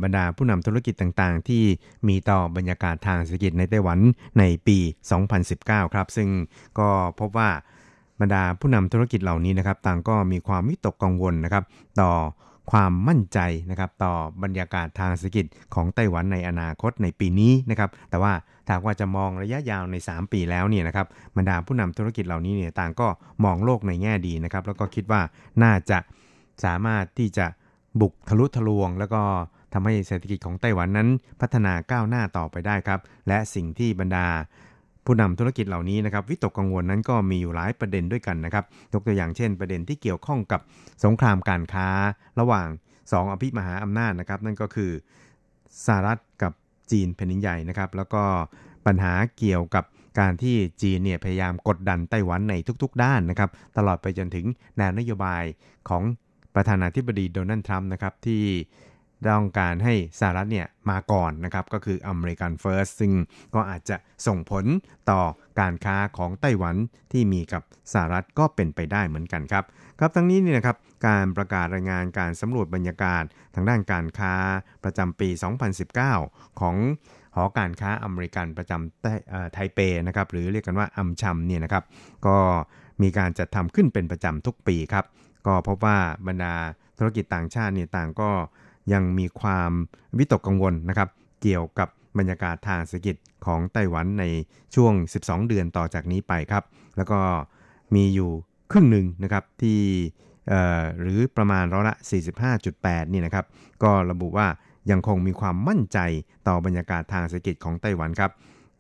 [0.04, 1.64] บรรดาผู้นำธุรกิจต่างๆ ที่
[2.08, 4.00] มีต่อบรรยากาศทางเศรษฐกิจในไต้หวัน
[4.40, 4.78] ในปี
[5.36, 6.30] 2019 ครับ ซึ่ง
[6.80, 7.50] ก็พบว่า
[8.22, 11.64] บรรดาผู้นำธุรกิจเหล่านี้นะครับ ต่างก็มีความวิตกกังวลนะครับ
[12.02, 12.12] ต่อ
[12.72, 15.46] ความมั่นใจนะครับต่อบรรยากาศทางเศรษฐกิจ
[15.76, 18.34] ของไต้หวันในอนาคตในปีนี้นะครับแต่ว่า
[18.68, 23.08] ถ้าว่าจะมองระยะยาวใน 3 ปีแล้วเนี่ยนะครับบรรดาผู้นำธุรกิจเหล่านี้เนี่ยต่างก็
[23.44, 25.22] มองโลกในแง่ดีนะครับแล้วก็คิดว่า
[25.64, 26.00] น่าจะ
[26.64, 27.46] สามารถที่จะ
[28.02, 29.22] บุกทะลุทะลวง แล้วก็
[29.74, 31.10] ทำให้เศรษฐกิจของไต้หวันนั้น
[31.42, 34.28] พัฒนาก้าวหน้าต่อไปได้ครับ และสิ่งที่บรรดา
[35.06, 40.62] ผู้นำธุรกิจเหล่านี้นะครับวิตกกังวลนั้นก็มีอยู่หลายประเด็นด้วยกันนะครับยกตัวอย่างเช่น ประเด็นที่เกี่ยวข้องกับ
[41.04, 41.88] สงครามการค้า
[42.40, 42.68] ระหว่าง
[43.00, 44.92] 2 อภิมหาอำนาจนะครับนั่นก็คือ
[45.86, 46.54] สหรัฐกับ
[46.92, 48.24] จีนแผ่นดินใหญ่นะครับแล้วก็
[48.86, 49.86] ปัญหาเกี่ยวกับ
[50.20, 54.46] การที่จีนเนี่ยพยายามกดดันไต้หวันในทุกๆ ด้านนะครับตลอดไปจนถึง
[54.78, 55.44] แนวนโยบาย
[55.90, 56.04] ของ
[56.56, 58.44] ประธานาธิบดีโดนัลด์ทรัมป์นะครับที่
[59.30, 63.12] ต้องการให้สหรัฐเนี่ยมาก่อนนะครับก็คืออเมริกันเฟิร์สซึ่ง
[63.56, 63.96] ก็อาจจะ
[64.28, 64.66] ส่งผล
[65.10, 65.22] ต่อ
[65.60, 66.76] การค้าของไต้หวัน
[67.12, 67.62] ที่มีกับ
[67.94, 69.64] สหรัฐก็เป็นไปได้เหมือนกันครับ
[70.00, 73.24] ครับทั้งนี้นี่นะครับการประกาศรายงานการสำรวจบรรยากาศ
[73.56, 74.34] ทางด้านการค้า
[74.84, 75.30] ประจำปี
[75.94, 76.76] 2019 ของ
[77.36, 81.84] หอการค้าอเมริกันประจำไทเปนะครับหรือเรียกกันว่าอัมชัมเนี่ยนะครับ
[82.28, 82.38] ก็
[83.02, 85.06] มีการจัดทำขึ้นเป็นประจำทุกปีครับ
[85.48, 86.54] ก็พบว่าบรรดา
[86.98, 88.30] ธุรกิจต่างชาติเนี่ยต่างก็
[88.94, 89.72] ยังมีความ
[90.18, 91.10] วิตกกังวลนะครับ
[91.42, 93.16] เกี่ยวกับบรรยากาศทางเศรษฐกิจ
[93.46, 94.26] ของไต้หวันใน
[94.76, 94.94] ช่วง
[95.24, 96.64] 12 เดือนต่อจากนี้ไปครับ
[96.98, 97.20] แล้วก็
[97.96, 98.32] มีอยู่
[98.72, 99.80] ครึ่งหนึ่งนะครับที่
[101.00, 101.96] หรือประมาณร้อยละ
[102.54, 103.46] 45.8 นี่นะครับ
[103.84, 104.48] ก็ระบุว่า
[104.92, 106.00] ยังคงมีความมั่นใจ
[106.48, 108.32] ต่อบรรยากาศทางเศรษฐกิจของไต้หวันครับ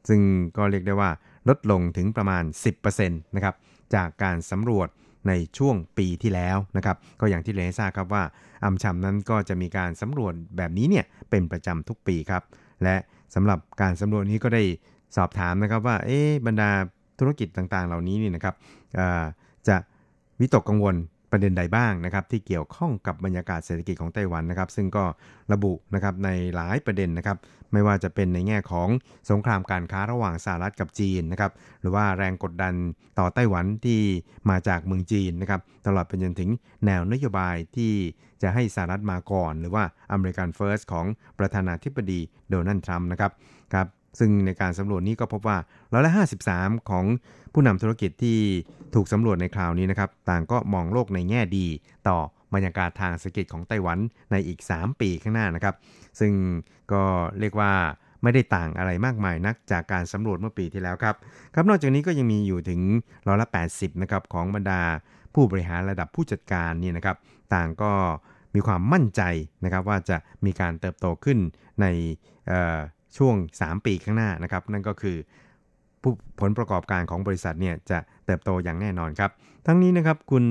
[0.10, 0.22] ซึ่ง
[0.58, 1.10] ก็เรียกได้ว่า
[1.50, 2.44] ลดลงถึงประมาณ
[2.84, 3.56] 10%นะครับ
[3.96, 4.88] จากการสำรวจ
[5.28, 8.24] ในช่วงปีที่แล้วนะครับ ก็อย่างที่เรนทราบครับว่า
[8.64, 12.44] อัมชัมนั้นก็จะมีการสำรวจแบบนี้เนี่ยเป็นประจำทุกปีครับ
[12.84, 12.96] และ
[13.36, 14.64] สำหรับการสำรวจนี้ก็ได้
[15.16, 16.70] สอบถามนะครับว่าเอ๊บรรดา
[17.20, 18.56] ธุรกิจต่างๆ เหล่านี้นี่นะครับ
[19.68, 19.76] จะ
[20.40, 20.96] วิตกกังวล
[21.34, 25.06] ประเด็นใดบ้างนะครับที่เกี่ยวข้องกับบรรยากาศเศรษฐกิจของไต้หวันนะครับ ซึ่งก็
[25.54, 27.38] ระบุนะครับในหลายประเด็นนะครับ
[27.74, 28.90] ไม่ว่าจะเป็นในแง่ของ
[29.30, 32.74] สงครามการค้าระหว่างสหรัฐกับจีนนะครับ หรือว่าแรงกดดัน
[33.20, 34.02] ต่อไต้หวันที่
[34.50, 36.50] มาจากเมืองจีนนะครับ ตลอดไปจนถึง
[36.86, 37.94] แนวนโยบายที่
[38.42, 41.06] จะให้สหรัฐมาก่อน หรือว่าอเมริกันเฟิร์สของ
[41.40, 42.20] ประธานาธิบดี
[42.50, 43.32] โดนัลด์ทรัมป์นะครับ
[43.74, 43.88] ครับ
[44.20, 45.58] ซึ่งในการสำรวจนี้ก็พบว่า
[45.94, 46.12] ร้อยละ
[46.50, 47.06] 53 ของ
[47.54, 48.40] ผู้นำธุรกิจที่
[48.96, 51.68] ถูกสำรวจในคราวนี้นะครับ ต่างก็มองโลกในแง่ดี
[52.08, 52.18] ต่อ
[52.54, 53.98] บรรยากาศทางเศรษฐกิจของไต้หวัน
[54.32, 55.76] ในอีก 3 ปีข้างหน้านะครับ
[56.20, 56.34] ซึ่ง
[56.92, 57.04] ก็
[57.40, 57.72] เรียกว่า
[58.24, 61.16] ไม่ได้ต่างอะไรมากมายนักจากการสำรวจเมื่อปีที่แล้วครับ
[61.54, 62.82] ครับนอกจากนี้ก็ยังมีอยู่ถึง
[63.28, 64.82] ร้อยละ 80นะครับของบรรดา
[65.34, 67.18] ผู้บริหารระดับผู้จัดการนี่นะครับ
[67.56, 67.92] ต่างก็
[68.56, 69.22] มีความมั่นใจ
[69.64, 71.38] นะครับว่าจะมีการเติบโตขึ้น
[71.82, 71.86] ใน
[73.18, 75.18] ช่วง 3 ปีข้างหน้านะครับ นั่นก็คือ
[76.40, 79.32] ผลประกอบการของบริษัทเนี่ยจะเติบโตอย่างแน่นอนครับ
[79.66, 80.46] ทั้งนี้นะครับคุณ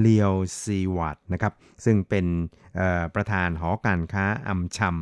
[0.00, 1.52] เลียวซีวัตนะครับ
[1.84, 2.26] ซึ่งเป็น
[3.14, 4.96] ประธานหอการค้าอัมชัม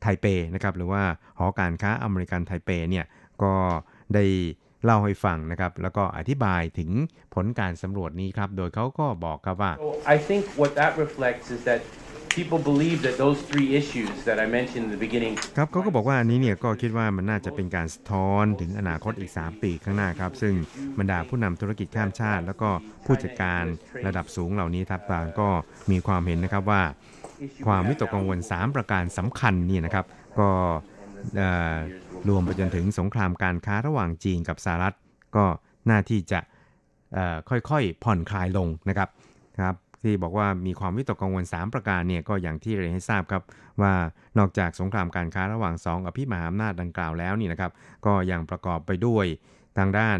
[0.00, 1.02] ไทเปนะครับหรือว่า
[1.38, 3.04] หอการค้าอเมริกันไทเปเนี่ย
[3.42, 3.54] ก็
[4.14, 4.24] ได้
[4.84, 6.90] เล่าให้ฟังนะครับแล้วก็อธิบายถึง
[7.34, 11.80] ผลการสำรวจนี้ครับโดยเขาก็บอกครับว่า so I think what that reflects is that
[12.38, 20.32] people believe that those three issues that I mentioned in the beginning ครับเขาก็บอกว่าอันนี้เนี่ยก็คิดว่ามันน่าจะเป็นการสะท้อนถึงอนาคตอีก 3 ปีข้างหน้าครับ
[20.42, 20.54] ซึ่ง
[20.98, 22.68] บรรดาผู้นำธุรกิจข้ามชาติ แล้วก็
[23.06, 23.64] ผู้จัดการ
[24.06, 25.48] ระดับสูงเหล่านี้ทับต่างก็
[25.90, 26.82] มีความเห็นนะครับว่า
[27.66, 30.06] ความวิตกกังวล 3 ประการสำคัญนี่นะครับ
[30.40, 30.50] ก็
[32.28, 34.94] รวมไปจนถึงสงครามการค้าระหว่างจีนกับสหรัฐ
[35.36, 35.44] ก็
[35.90, 36.40] น่าที่จะ
[37.48, 39.08] ค่อยๆผ่อนคลายลงนะครับ
[39.62, 43.42] ครับ ที่บอกว่ามีความวิตกกังวล 3 ประการเนี่ยก็อย่างที่เรียนให้ทราบครับ
[43.80, 43.92] ว่า
[44.38, 47.72] นอกจากสงครามการค้าระหว่าง 2 อภิมหาอำนาจดังกล่าวแล้วนี่นะครับ
[48.06, 49.26] ก็ยังประกอบไปด้วย
[49.78, 50.18] ทางด้าน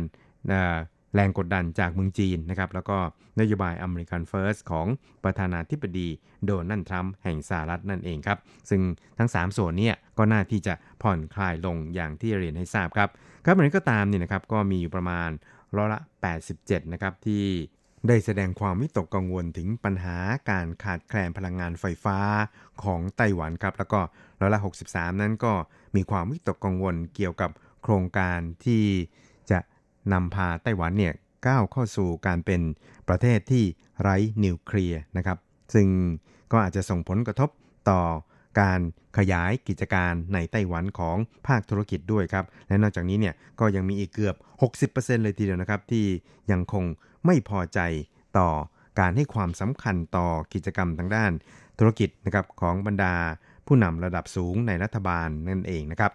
[1.14, 2.98] แรงกดดันจากเมืองจีนนะครับ แล้วก็
[3.40, 4.86] นโยบายอเมริกันเฟิร์สของ
[5.24, 6.08] ประธานาธิบดี
[6.44, 8.38] โดนัลด์ทรัมป์แห่งสหรัฐนั่นเองครับ
[8.70, 8.80] ซึ่ง
[9.18, 13.08] ทั้ง 3 ส่วนนี้ก็น่าที่จะผ่อนคลายลงอย่างที่เรียนให้ทราบครับ
[13.44, 15.30] ครับอย่างไรก็ตามนี่นะครับก็มีอยู่ประมาณ
[15.76, 16.00] ร้อยละ
[16.46, 17.44] 87 นะครับ ที่
[18.08, 20.16] ได้แสดงความวิตกกังวลถึงปัญหา
[20.50, 22.18] การขาดแคลนพลังงานไฟฟ้า
[22.82, 24.00] ของไต้หวันครับ แล้วก็
[24.40, 25.52] ร้อยละ 63 นั้นก็
[25.96, 27.50] มีความวิตกกังวลเกี่ยวกับ
[27.82, 28.84] โครงการที่
[29.50, 29.58] จะ
[30.12, 31.14] นำพาไต้หวันเนี่ย
[31.46, 32.60] ก้าวเข้าสู่การเป็น
[33.08, 33.64] ประเทศที่
[34.00, 35.38] ไร้นิวเคลียร์นะครับ
[35.74, 35.88] ซึ่ง
[36.52, 37.50] ก็อาจจะส่งผลกระทบ
[37.90, 38.00] ต่อ
[38.60, 38.80] การ
[39.18, 41.16] ขยายกิจการในไต้หวันของ
[41.46, 44.36] ภาคธุรกิจด้วยครับ และนอกจากนี้เนี่ยก็ยังมีอีกเกือบ
[44.96, 46.04] 60%เลยทีเดียวนะครับ ที่
[46.52, 46.84] ยังคง
[47.26, 47.80] ไม่พอใจ
[48.38, 48.48] ต่อ
[49.00, 51.32] การให้ความสำคัญต่อกิจกรรมทางด้าน
[51.78, 53.14] ธุรกิจนะครับของบรรดา
[53.66, 56.12] ผู้นำระดับสูงในรัฐบาลนั่นเองนะครับ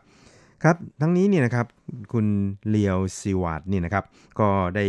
[0.64, 1.68] ครับทั้งนี้เนี่ยนะครับ
[2.14, 2.28] คุณ
[2.70, 4.06] เลียวซิวัตนี่นะครับ
[4.40, 4.86] ก็ได้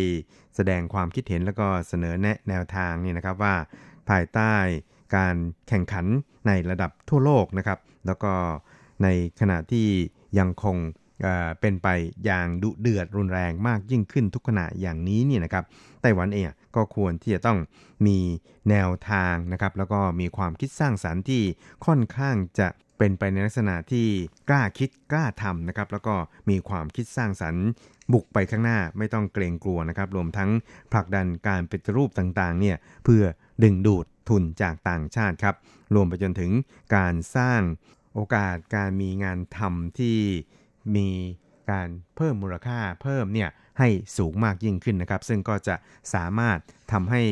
[0.56, 3.54] แสดงความคิดเห็นแล้วก็เสนอแนะแนวทางนี่นะครับว่า
[4.08, 4.52] ภายใต้
[5.16, 5.36] การ
[5.68, 6.06] แข่งขัน
[6.46, 8.32] ในระดับทั่วโลกนะครับแล้วก็
[9.02, 9.08] ใน
[9.40, 9.86] ขณะที่
[10.38, 10.76] ยังคง
[11.60, 11.88] เป็นไป
[12.24, 15.64] อย่างดุเดือดรุนแรงมากยิ่งขึ้นทุกขณะอย่างนี้เนี่ยนะครับ
[16.02, 16.44] ไต้หวันเอง
[16.76, 17.58] ก็ควรที่จะต้อง
[18.06, 18.18] มี
[18.70, 21.42] แนวทางนะครับแล้วก็มีความคิดสร้างสารรค์ที่
[21.86, 24.06] ค่อนข้างจะเป็นไปในลักษณะที่
[24.48, 26.14] กล้าคิดกล้าทำนะครับแล้วก็
[26.50, 27.64] มีความคิดสร้างสรรค์
[28.12, 30.50] บุกไปข้างหน้าไม่ต้องเกรงกลัวนะครับรวมทั้ง
[30.92, 33.24] ผลักดันการปฏิรูปต่างๆเนี่ยเพื่อ
[33.62, 35.56] ดึงดูดทุนจากต่างชาติครับ
[35.94, 36.50] รวมไปจนถึง
[36.96, 37.60] การสร้าง
[38.14, 40.18] โอกาสการมีงานทำที่
[40.96, 41.08] มี
[41.70, 45.74] การเพิ่มมูลค่าเพิ่มเนี่ยให้สูงมากยิ่งขึ้นนะครับ ซึ่งก็จะ
[46.14, 46.58] สามารถ
[46.92, 47.22] ทำให้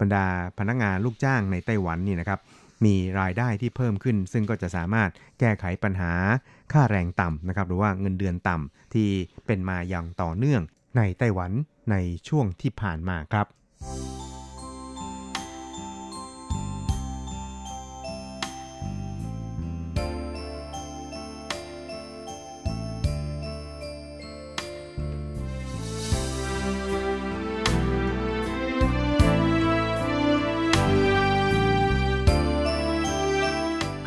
[0.00, 0.26] บรรดา
[0.58, 2.40] พนักงานลูกจ้างในไต้หวันนี่นะครับ
[2.84, 6.12] มีรายได้ที่เพิ่มขึ้น ซึ่งก็จะสามารถแก้ไขปัญหา
[6.72, 9.08] ค่าแรงต่ำนะครับ หรือว่าเงินเดือนต่ำที่
[9.46, 10.62] เป็นมาอย่างต่อเนื่อง
[10.96, 11.52] ในไต้หวัน
[11.90, 11.96] ใน
[12.28, 13.46] ช่วงที่ผ่านมาครับ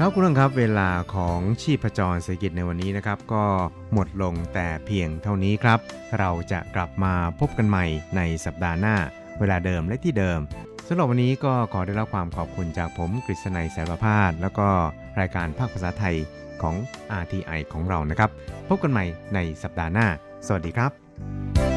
[0.08, 3.44] ครับคุณผู้ชมครับเวลาของชีพจรเศรษฐกิจในวันนี้นะครับ ก็
[3.94, 5.80] หมดลงแต่เพียงเท่านี้ครับ
[6.20, 7.86] เราจะกลับมาพบกันใหม่
[8.18, 8.96] ในสัปดาห์หน้า
[9.40, 10.40] เวลาเดิมและที่เดิม
[10.88, 14.68] สำหรับวันนี้ก็ขอได้รับความขอบคุณจากผมกฤษณัยแสรพาดแล้วก็
[15.20, 16.16] รายการภาคภาษาไทย
[16.62, 16.76] ของ
[17.22, 18.30] RTI ของเรานะครับ
[18.68, 20.08] พบกันใหม่ในสัปดาห์หน้า
[20.48, 21.77] สสวัสดีครับ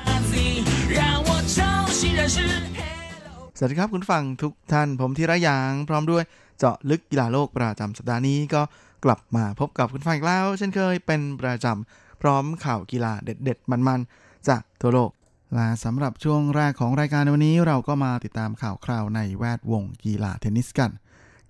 [3.63, 6.23] สวัสดีครับคุณผู้ฟังทุกท่านผมธีระยางพร้อมด้วย
[6.57, 8.61] เจาะลึกกีฬาโลกประจำสัปดาห์นี้ก็
[9.05, 15.11] กลับมาพบกับคุณผู้ฟังอีกแล้ว เช่นเคยเป็นประจำพร้อมข่าวกีฬาเด็ด ๆ มันๆ จากทั่วโลก
[15.53, 20.91] และสำหรับช่วงแรกของรายการในวันนี้เราก็มาติดตามข่าวคราวในแวดวงกีฬาเทนนิสกัน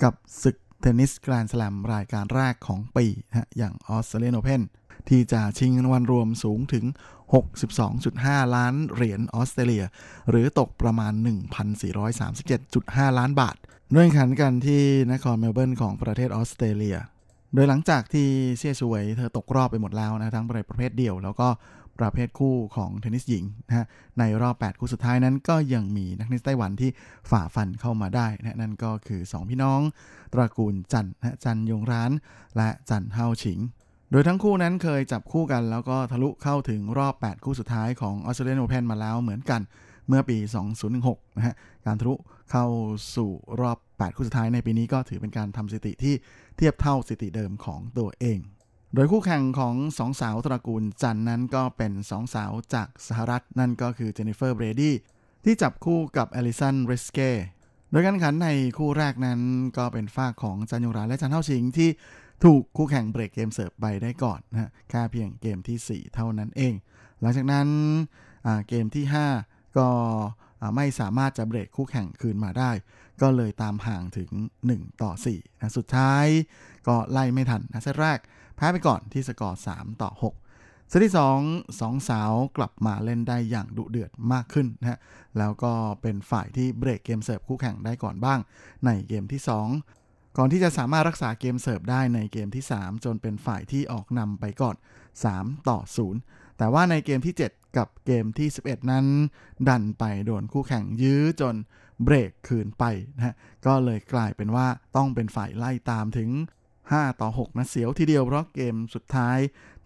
[0.03, 4.61] กับศึกเทนนิสแกรนด์สแลมรายการแรกของปีนะอย่างออสเตรเลียนโอเพน
[5.09, 6.85] ที่จะชิงรางวัลรวมสูงถึง
[7.75, 9.83] 62.5 ล้านเหรียญออสเตรเลีย
[10.29, 11.13] หรือตกประมาณ
[11.95, 13.55] 1,437.5 ล้านบาท
[13.95, 16.97] ด้วยขันกันที่นครเมลเบิร์นของประเทศออสเตรเลีย
[17.53, 21.49] โดยหลังจากที่เซียชวยเธอตกรอบไปหมดแล้วนะทั้งประเภทเดี่ยว แล้วก็
[21.99, 23.85] ประเภทคู่ของเทนนิสหญิงนะฮะ
[24.19, 26.89] ในรอบ 8 คู่สุดท้ายนั้นก็ยังมีนักเทนนิสไต้หวันที่
[27.29, 29.81] ฝ่าฟันเข้ามาได้นะนั่นก็คือ 2 พี่น้อง
[30.33, 32.11] ตระกูลจันนะจันยงร้าน
[32.57, 33.59] และจันเฮาฉิง
[34.11, 39.61] โดยทั้งคู่นั้นเคยจับคู่กันแล้วก็ทะลุเข้าถึงรอบ 8 คู่สุดท้ายของออสเตรเลียนโอเพนมาแล้วเหมือนกัน
[40.07, 40.37] เมื่อปี
[40.87, 42.13] 2016 นะฮะ การทะลุ
[42.51, 42.65] เข้า
[43.15, 46.15] สู่รอบ 8 คู่สุดท้ายในปีนี้ก็ถือเป็นการทำสถิติที่
[46.57, 48.39] เทียบเท่าสถิติเดิมของตัวเอง
[48.95, 54.95] โดยคู่แข่งของสองสาวตระกูลจันนั้นก็เป็นสองสาวจากสหรัฐ นั่นก็คือเจนนิเฟอร์เบรดี้
[55.45, 57.19] ที่จับคู่กับเอลิสันริสเก
[57.91, 59.39] โดยการแข่งขันในคู่แรกนั้น
[59.77, 61.89] ก็เป็นฝ่ายของจันยงรานและจันเท่าชิงที่
[62.43, 66.73] ถูกคู่แข่งเบรกเกมเสิร์ฟไปได้ก่อนนะฮะแค่เพียงเกมที่ 4 เท่านั้นเอง
[67.21, 67.67] หลังจากนั้น
[68.67, 69.05] เกมที่
[69.39, 69.89] 5 ก็
[70.75, 72.71] ไม่สามารถจะเบรกคู่แข่งคืนมาได้
[73.21, 74.29] ก็เลยตามห่างถึง
[74.67, 76.25] 1 ต่อ4นะสุดท้าย
[76.87, 78.19] ก็ไล่ไม่ทันนะเซตแรก
[78.55, 80.11] แพ้ไปก่อนที่สกอร์3ต่อ
[80.53, 81.13] 6เซตที่
[81.45, 84.99] 2สองสาวกลับมาเล่นได้อย่างดุเดือดมากขึ้นนะฮะ
[85.37, 88.39] แล้วก็เป็นฝ่ายที่เบรกเกมเสิร์ฟคู่แข่งได้ก่อนบ้าง
[88.85, 90.00] ในเกมที่ 2
[90.37, 94.75] ก่อนที่จะสามารถรักษาเกมเสิร์ฟได้ในเกมที่ 3 จนเป็นฝ่ายที่ออกนำไปก่อน
[95.21, 95.79] 3 ต่อ
[96.19, 99.05] 0 แต่ว่าในเกมที่ 7 กับเกมที่ 11 นั้น
[99.69, 101.55] ดันไปโดนคู่แข่งยื้อจน
[102.03, 102.83] เบรกคืนไป
[103.15, 106.29] นะฮะก็เลยกลายเป็นว่าต้องเป็นฝ่ายไล่ตามถึง
[106.75, 109.37] 5 ต่อ 6 นะเสียวทีเดียวเพราะเกมสุดท้าย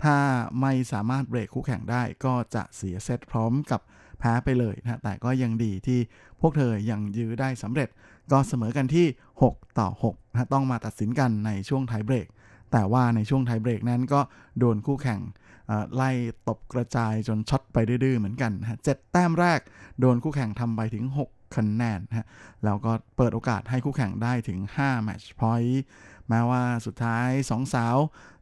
[0.03, 0.17] ถ้า
[0.61, 3.81] ไม่สามารถเบรกคู่แข่งได้ก็จะเสียเซตพร้อมกับ
[4.19, 5.99] แพ้ไปเลยนะแต่ก็ยังดีที่
[6.41, 7.89] พวกเธอยังยื้อได้สำเร็จ
[8.31, 9.07] ก็เสมอกันที่
[9.43, 12.27] 6 ต่อ6นะต้องมาตัดสินกันในช่วงไทเบรก
[12.71, 14.21] แต่ว่าในช่วงไทเบรกนั้นก็
[14.59, 15.19] โดนคู่แข่ง
[15.95, 16.11] ไล่
[16.47, 19.59] ตบกระจายจนช็อตไปดื้อเหมือนกันนะเจ็ดแต้มแรก
[19.99, 22.27] โดนคู่แข่งทำไปถึง 6 คะแนนนะ
[22.65, 25.83] แล้วก็เปิดโอกาสให้คู่แข่งได้ถึง 5 แมตช์พอยต์
[26.29, 27.97] แม้ว่าสุดท้าย 2 สาว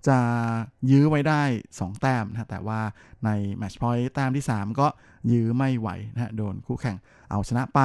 [0.08, 0.20] จะ
[0.92, 1.44] ยื้อไว้ได้
[1.74, 2.82] 2 แต้มนะแต่ว่า
[3.26, 4.88] ในแมตช์พอยต์แต้มที่ 3 ก็
[5.32, 6.98] ยื้อไม่ไหวนะโดนคู่แข่ง
[7.32, 7.80] เอาชนะไป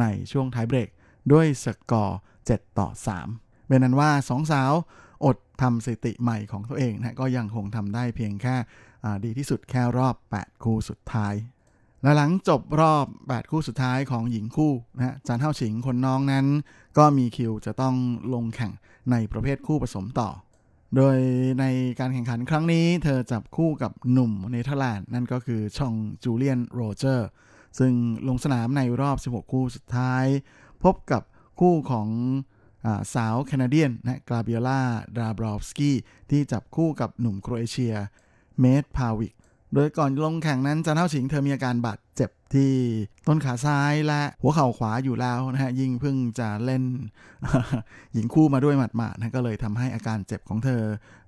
[0.00, 0.88] ในช่วงไทเบรก
[1.32, 2.88] ด้วยสกอร์ 7 ต่อ
[3.28, 4.72] 3 เป็นนั้นว่า 2 สาว
[5.24, 8.56] อดทำสถิติใหม่ของตัวเองนะก็ยังคงทำได้เพียงแค่
[9.24, 11.34] ดีที่สุดแค่รอบ 8 คู่สุดท้าย
[12.02, 16.46] และหลังจบรอบ 8 คู่สุดท้ายของหญิงคู่นะจันเท่าฉิงคนน้องนั้น
[16.98, 17.94] ก็มีคิวจะต้อง
[18.34, 18.72] ลงแข่ง
[19.10, 20.30] ในประเภทคู่ผสมต่อ
[20.96, 21.18] โดย
[21.60, 21.64] ใน
[21.98, 27.28] การแข่งขันครั้งนี้ เธอจับคู่กับหนุ่มเนเธอร์แลนด์นั่นก็คือฌองจูเลียนโรเจอร์
[27.78, 27.92] ซึ่ง
[28.28, 30.24] ลงสนามในรอบ 16 คู่สุดท้าย
[30.84, 31.22] พบกับ
[31.60, 32.08] คู่ของ
[33.14, 34.80] สาว Canadian นะกาเบรียล่า
[35.16, 35.96] ดาบรอฟสกี้
[36.30, 37.94] ที่จับคู่กับหนุ่มโครเอเชีย
[38.60, 39.32] เมตพาวิช
[39.74, 42.72] โดยก่อนลงแข่งนั้นจันเท่าชิงเธอมีอาการบาดเจ็บที่
[43.26, 46.82] ต้นขาซ้ายและหัวเข่าขวาอยู่แล้วนะฮะยิ่งเพิ่งจะเล่น
[48.12, 50.82] หญิงคู่มาด้วยหมัดๆนะก็เลยทำให้อาการเจ็บของเธอ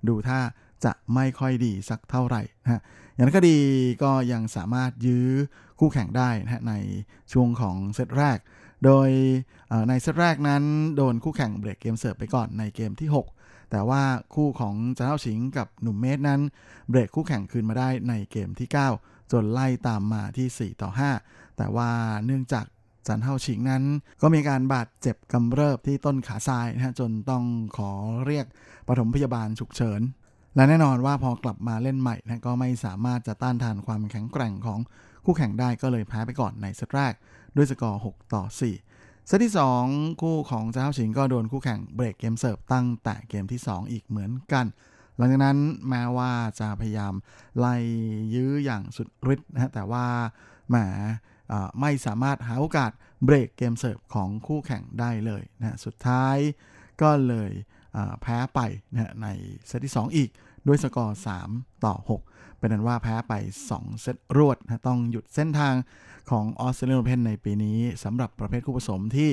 [0.07, 0.39] ดูท่า
[0.85, 2.81] จะไม่ค่อยดีสักเท่าไหร่นะฮะ
[3.13, 3.57] อย่างนั้นก็ดี
[4.03, 5.27] ก็ยังสามารถยื้อ
[5.79, 6.73] คู่แข่งได้นะฮะใน
[7.33, 8.37] ช่วงของเซตแรก
[8.85, 9.09] โดย
[9.89, 10.63] ในเซตแรกนั้น
[10.95, 13.09] โดนคู่แข่งเบรกเกมเสิร์ฟไปก่อนในเกมที่
[13.39, 14.03] 6 แต่ว่า
[14.35, 16.41] คู่ของจันเท่าชิงกับหนุ่มเมธนั้น
[16.89, 18.69] เบรกคู่แข่งคืนมาได้ในเกมที่
[18.99, 20.89] 9 จนไล่ตามมาที่ 4 ต่อ
[21.23, 21.89] 5 แต่ว่า
[22.25, 22.65] เนื่องจาก
[23.07, 23.83] จันเท่าชิงนั้น
[24.21, 27.43] ก็มีการบาดเจ็บกำเริบที่ต้นขาซ้ายนะฮะจนต้อง
[27.77, 27.91] ขอ
[28.25, 28.45] เรียก
[28.87, 30.01] ปฐมพยาบาลฉุกเฉิน
[30.55, 34.79] และแน่นอนว่าพอกลับมาเล่นใหม่นะก็ไม่สามารถจะต้านทานความแข็งแกร่งของ
[35.25, 37.13] คู่แข่งได้ก็เลยแพ้ไปก่อนในเซตแรก
[37.55, 38.43] ด้วยสกอร์ 6 ต่อ
[38.85, 39.53] 4 เซตที่
[39.85, 44.65] 2 คู่ของเจ้าชิงก็โดนคู่แข่งเบรกเกมเสิร์ฟตั้งแต่เกมที่ 2 อีกเหมือนกัน
[45.17, 45.57] หลังจากนั้น
[45.89, 47.13] แม้ว่าจะพยายาม
[47.57, 47.75] ไล่
[48.33, 50.05] ยื้ออย่างสุดฤทธิ์นะแต่ว่า
[50.69, 50.75] แหม
[51.81, 52.91] ไม่สามารถหาโอกาส
[53.25, 56.37] เบรกเกมเสิร์ฟของคู่แข่งได้เลยนะสุดท้าย
[57.01, 57.51] ก็เลย
[58.21, 58.59] แพ้ไป
[58.91, 59.27] นะใน
[59.67, 60.29] เซตที่ 2 อีก
[60.67, 62.28] ด้วยสกอร์ 3 ต่อ 6
[62.59, 63.33] เป็นอันว่าแพ้ไป
[63.67, 65.73] 2 เซตรวดนะต้องหยุดเส้นทาง
[66.31, 69.29] ของออสเตรเลียนโอเพนในปีนี้สำหรับประเภทคู่ผสมที่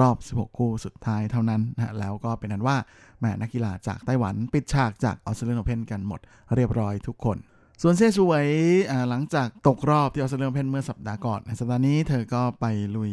[0.00, 2.76] รอบ 16 คู่สุดท้ายเท่านั้นนะแล้วก็เป็นอันว่า
[3.20, 6.20] แหมนักกีฬาจากไต้หวันปิดฉากจากออสเตรเลียนโอเพนกันหมด
[6.54, 7.36] เรียบร้อยทุกคน
[7.82, 8.46] ส่วนเซี่ยสวย
[9.10, 12.66] หลังจากตกรอบที่ออสเตรเลียนโอเพนเมื่อสัปดาห์ก่อนสัปดาห์นี้เธอก็ไป
[12.96, 13.12] ลุย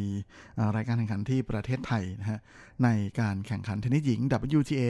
[0.75, 2.39] รายการแข่งขันที่ประเทศไทยนะฮะ
[2.83, 2.87] ใน
[3.19, 4.19] การแข่งขันเทนนิสหญิง
[4.57, 4.83] WTA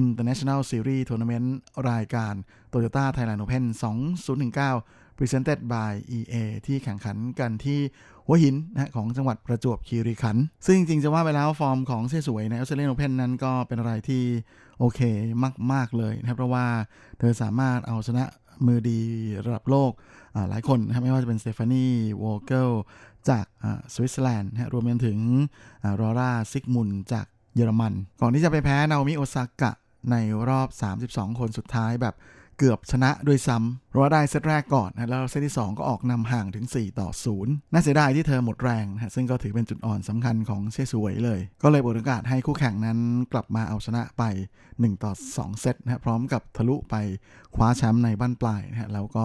[0.00, 1.48] International Series Tournament
[1.90, 2.34] รายการ
[2.72, 3.64] Toyota Thailand Open
[4.42, 6.34] 2019 Presented by EA
[6.66, 7.80] ที่แข่งขันกันที่
[8.26, 14.22] หัวหินนะของจังหวัดประจวบคีรีขันธ์ซึ่งจริงๆจะว่าไปแล้วฟอร์มของเซี่ยสวยในออสเตรเลียนโอเพนนั้นก็เป็นอะไรที่
[14.78, 15.00] โอเค
[15.72, 16.66] มาก ๆ เลยนะครับเพราะว่า
[17.18, 18.24] เธอสามารถเอาชนะ
[18.66, 19.00] มือดี
[19.46, 19.92] ระดับโลก
[20.50, 22.70] หลายคนนะไม่ว่าจะเป็นสเตฟานีโวเกเล
[23.28, 23.44] จาก
[23.94, 25.18] สวิตเซอร์แลนด์รวมไปถึง
[26.00, 29.72] ลอร่าซีเกมุนด์จากเยอรมัน ก่อนที่จะไปแพ้นาโอมิโอซากะ
[30.10, 30.16] ใน
[30.48, 30.68] รอบ
[31.04, 32.14] 32 คนสุดท้ายแบบ
[32.58, 37.08] เกือบชนะด้วยซ้ำเพราะว่าได้เซตแรกก่อนนะแล้วเซตที่ 2 ก็ออกนำห่างถึง 4 ต่อ
[37.40, 42.98] 0 น่าเสียดายที่เธอหมดแรงนะซึ่งก็ถือเป็นจุดอ่อนสำคัญของเซี่ยสวยเลย ก็เลยเปิดโอกาสให้คู่แข่งนั้น
[43.32, 44.22] กลับมาเอาชนะไป
[44.64, 46.94] 1 ต่อ 2 เซตนะพร้อมกับทะลุไป
[47.54, 49.24] คว้าแชมป์ในบ้านปลายนะแล้วก็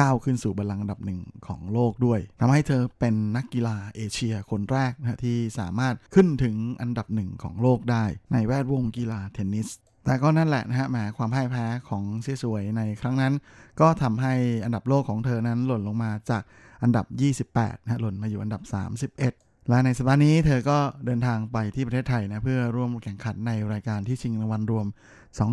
[0.00, 9.68] ก้าวขึ้นสู่บัลลังก์อันดับหนึ่งของโลกด้วยทำให้เธอเป็นนักกีฬาเอเชียคนแรกนะที่สามารถขึ้นถึงอันดับหนึ่งของโลกได้ในแวดวงกีฬาเทนนิส
[10.08, 13.32] แต่ก็นั่นแหละนะฮะแหมความพ่ายแพ้ของเซี่ยสวยในครั้งนั้น
[13.80, 14.34] ก็ทำให้
[14.64, 16.42] อันดับโลกของเธอนั้นหล่นลงมาจาก
[16.82, 17.06] อันดับ
[17.54, 18.62] 28นะหล่นมาอยู่อันดับ
[19.16, 24.86] 31 และในสัปดาห์นี้เธอก็เดินทางไปที่ประเทศไทยนะเพื่อร่วมแข่งขันในรายการที่ชิงรางวัลรวม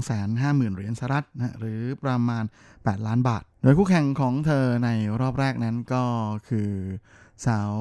[0.05, 2.43] 250,000 เหรียญสหรัฐนะหรือประมาณ
[2.75, 4.89] 8 ล้านบาท โดยคู่แข่งของเธอใน
[5.21, 6.03] รอบแรกนั้นก็
[6.49, 6.69] คือ
[7.45, 7.71] สาว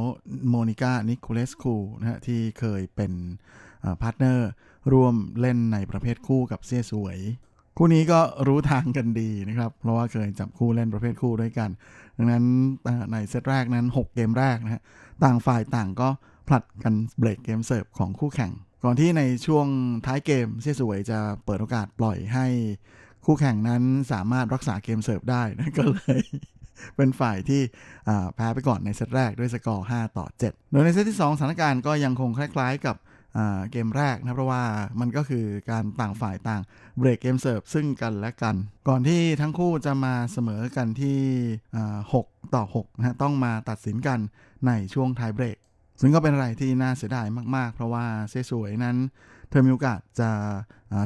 [0.49, 3.13] โมนิกานิโคเลสคูนะฮะที่เคยเป็น
[4.03, 4.51] partner
[4.93, 7.19] ร่วมเล่นในประเภทคู่กับเซี่ยสวย
[7.77, 11.71] คู่นี้ก็รู้ทางกันดีนะครับ เพราะว่าเคยจับคู่เล่นประเภทคู่ด้วยกัน
[12.17, 12.45] ดังนั้น
[13.13, 14.83] ในเซตแรกนั้น 6 เกมแรกนะฮะ
[15.25, 16.09] ต่างฝ่ายต่างก็
[16.49, 18.53] ผลัดกันเบรกเกมเสิร์ฟของคู่แข่ง
[18.85, 19.67] ก่อนที่ในช่วง
[20.07, 22.47] ท้ายเกมเซี่ยสวยจะเปิดโอกาสปล่อยให้
[23.27, 23.83] คู่แข่งนั้น
[24.13, 26.21] สามารถรักษาเกมเสิร์ฟได้นะก็เลย
[26.97, 27.63] เป็นฝ่ายที่
[28.35, 32.97] แพ้ไปก่อนในเซตแรกด้วยสกอร์ 5 ต่อ 7 โดยในเซตที่ 2 สถานการณ์ก็ยังคงคล้ายๆกับ
[33.71, 34.65] เกมแรกนะเพราะว่า
[35.01, 36.63] มันก็คือการต่างฝ่ายต่าง
[36.99, 38.57] เบรกเกมเสิร์ฟซึ่งกันและกัน
[38.89, 41.21] ก่อนที่ทั้งคู่จะมาเสมอกันที่
[41.85, 44.19] 6 ต่อ6นะต้องมาตัดสินกัน
[44.67, 45.57] ในช่วงท้ายเบรก
[46.01, 47.27] ซึ่งก็เป็นอะไรที่น่าเสียดาย
[47.57, 48.97] มากๆ เพราะว่าเซสวยนั้น
[49.51, 50.31] เธอมีโอกาสจะ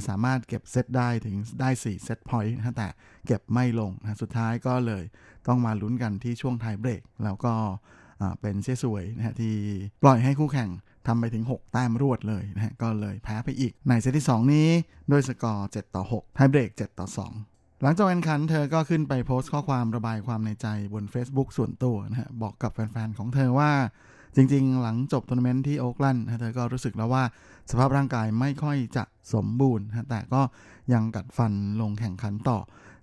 [0.08, 2.88] สามารถเก็บเซตได้ถึงได้4เซตพอยต์นะแต่
[3.26, 5.04] เก็บไม่ลงนะสุดท้ายก็เลย
[5.48, 7.54] ต้องมาลุ้นกันที่ช่วงท้ายเบรก แล้วก็
[8.40, 9.54] เป็นเซสวยนะฮะที่
[10.02, 10.70] ปล่อยให้คู่แข่ง
[11.08, 14.68] ทำไปถึง 6 แต้มรวดเลยนะฮะก็เลยแพ้ไปอีก ในเซตที่ 2 นี้
[15.10, 17.06] ด้วยสกอร์ 7 ต่อ6ไทเบรก 7 ต่อ
[17.44, 23.70] 2หลังจากแข่งขันเธอก็ขึ้นไปโพสต์ข้อความระบายความในใจบน Facebook ส่วนตัวนะฮะบอกกับแฟนๆ ของเธอว่า
[24.36, 27.24] จริงๆ หลังจบทัวร์นาเมนต์ที่โอ๊คแลนด์เธอก็รู้สึกแล้วว่า
[27.70, 29.04] สภาพร่างกายไม่ค่อยจะ
[29.34, 30.42] สมบูรณ์นะแต่ก็
[30.92, 32.58] ยังกัดฟันลงแข่งขันต่อ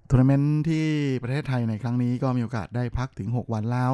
[0.10, 0.86] ทัวร์นาเมนต์ที่
[1.24, 3.92] ประเทศไทยในครั้งนี้ก็มีโอกาสได้พักถึง 6 วันแล้ว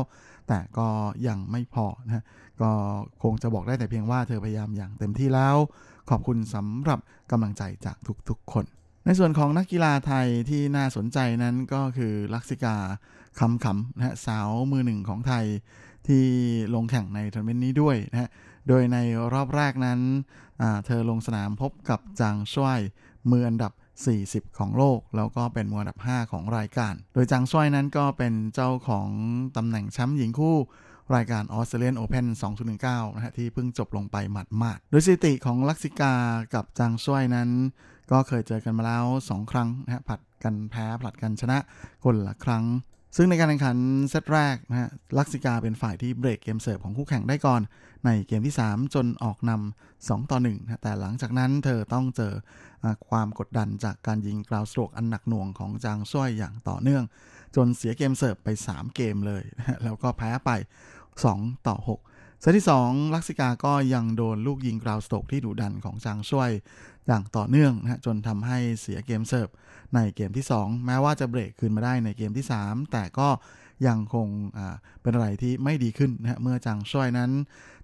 [0.51, 0.87] แต่ก็
[1.27, 2.23] ยังไม่พอนะ
[2.61, 2.71] ก็
[3.23, 5.55] คงจะบอกได้แต่เพียงว่าเธอพยายามอย่างเต็มที่แล้ว
[6.09, 6.99] ขอบคุณสำหรับ
[7.31, 7.97] กำลังใจจาก
[8.29, 8.65] ทุกๆคน
[9.05, 12.75] ในส่วนของนักกีฬาไทยที่น่าสนใจนั้นก็คือลักษิกา
[13.39, 15.45] คำขำนะฮะสาวมือหนึ่งของไทย
[16.07, 16.25] ที่
[16.75, 18.29] ลงแข่งในทัวร์นาเมนต์นี้ด้วยนะฮะ
[18.67, 18.97] โดยใน
[19.33, 19.99] รอบแรกนั้น
[20.85, 22.79] เธอลงสนามพบกับจางซ้วย
[23.31, 23.71] มืออันดับ
[24.27, 29.09] 40 ของโลก แล้วก็เป็นมืออันดับ 5 ของรายการ โดยจางซ้วยนั้นก็เป็นเจ้าของ
[29.57, 30.57] ตำแหน่งแชมป์หญิงคู่
[31.15, 32.25] รายการออสเตรเลียนโอเพน
[32.71, 36.13] 2019 นะฮะที่เพิ่งจบลงไปหมัดมาดโดยสถิติของลักษิกา
[36.53, 37.49] กับจางซ้วยนั้น
[38.11, 41.57] ก็เคยเจอกันมาแล้ว 2 ครั้งนะฮะผัดกันแพ้ผลัดกันชนะ
[42.03, 42.65] คนละครั้ง
[43.15, 43.77] ซึ่งในการแข่งขัน
[44.09, 47.61] เซตแรกนะฮะลักษิกาเป็นฝ่ายที่เบรกเกมเสิร์ฟของคู่แข่งได้ก่อน
[48.05, 52.33] ในเกมที่ 3 จนออกนำ2ต่อ1นะแต่หลังจากนั้นเธอต้องเจอ
[53.09, 57.03] ความกดดันจากการยิง groundstroke อันหนักหน่วงของจางซ้วยอย่างต่อเนื่อง
[57.55, 60.49] จนเสียเกมเสิร์ฟไป 3 เกมเลยนะแล้วก็แพ้ไป
[61.09, 66.49] 2 ต่อ 6เซตที่ 2 ลักซิกาก็ยังโดนลูกยิงกราวสโตรกที่ดุดันของจางช่วย
[67.07, 69.47] อย่างต่อเนื่องนะจนทำให้เสียเกมเสิร์ฟ
[69.95, 73.29] ในเกมที่ 2 แม้ว่าจะเบรกคืนมาได้ในเกมที่ 3 แต่ก็
[73.87, 74.27] ยังคง
[75.01, 77.31] เป็นอะไรที่ไม่ดีขึ้นนะเมื่อจางช่วยนั้น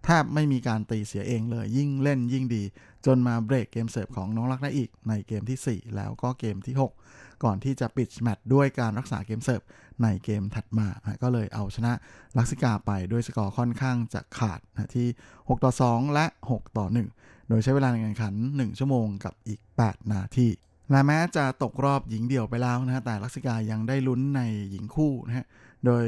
[0.04, 2.64] แทบไม่มีการตีเสียเองเลย ยิ่งเล่นยิ่งดี
[3.06, 9.62] จนมาเบรกเกมเสิร์ฟของน้องรักได้อีกในเกมที่ 4 แล้วก็เกมที่ 6 ก่อนที่จะปิดแมตช์ด้วยการรักษาเกมเสิร์ฟ
[10.04, 10.88] ในเกมถัดมา
[11.24, 11.94] ก็เลยเอาชนะ
[12.38, 16.86] ลักษิกาไปด้วยสกอร์ค่อนข้างจะขาดนะที่ 6 ต่อ 2 และ 6 ต่อ
[17.18, 20.48] 1 โดยใช้เวลาในการแข่งขัน 1 ชั่วโมงกับอีก 8 นาที
[20.92, 24.42] และแม้จะตกรอบหญิงเดี่ยวไปแล้วนะแต่ลักษิกายังได้ลุ้นใน
[24.72, 25.46] หญิงคู่นะฮะ
[25.86, 26.06] โดย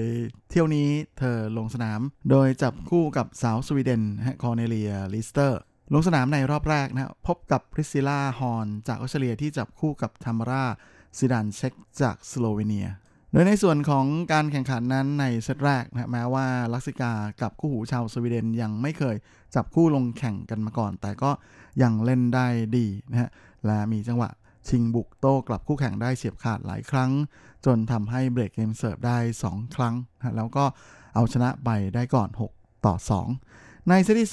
[0.50, 2.00] เที่ยวนี้เธอลงสนาม
[2.32, 4.02] โดยจับคู่กับสาวสวีเดน
[4.42, 5.60] คอร์เนเลียลิสเตอร์
[5.94, 10.66] ลงสนามในรอบแรกนะพบกับพริซิล่าฮอนจากออสเตรเลียที่จับคู่กับทามารา
[11.18, 12.88] ซิดานเช็กจากสโลวีเนีย
[13.32, 17.12] โดยในส่วนของการแข่งขันนั้นในเซตแรกนะแม้ว่าลักษิกา
[17.42, 19.16] กับคู่หูชาวสวีเดนยังไม่เคย
[19.56, 21.32] จับคู่ลงแข่งกันมาก่อน แต่ก็
[21.82, 22.48] ยังเล่นได้
[22.78, 23.30] ดีนะฮะ
[23.66, 24.30] และมีจังหวะ
[24.70, 27.12] ชิงบุกโต้กลับคู่แข่งได้เฉียบขาดหลายครั้ง
[27.66, 29.18] จนทำให้เบรกเกมเสิร์ฟได้
[29.48, 29.96] 2 ครั้ง
[30.38, 30.66] แล้วก็
[31.16, 32.96] เอาชนะไปได้ก่อน 6 ต่อ
[33.42, 34.30] 2 ในเซตที่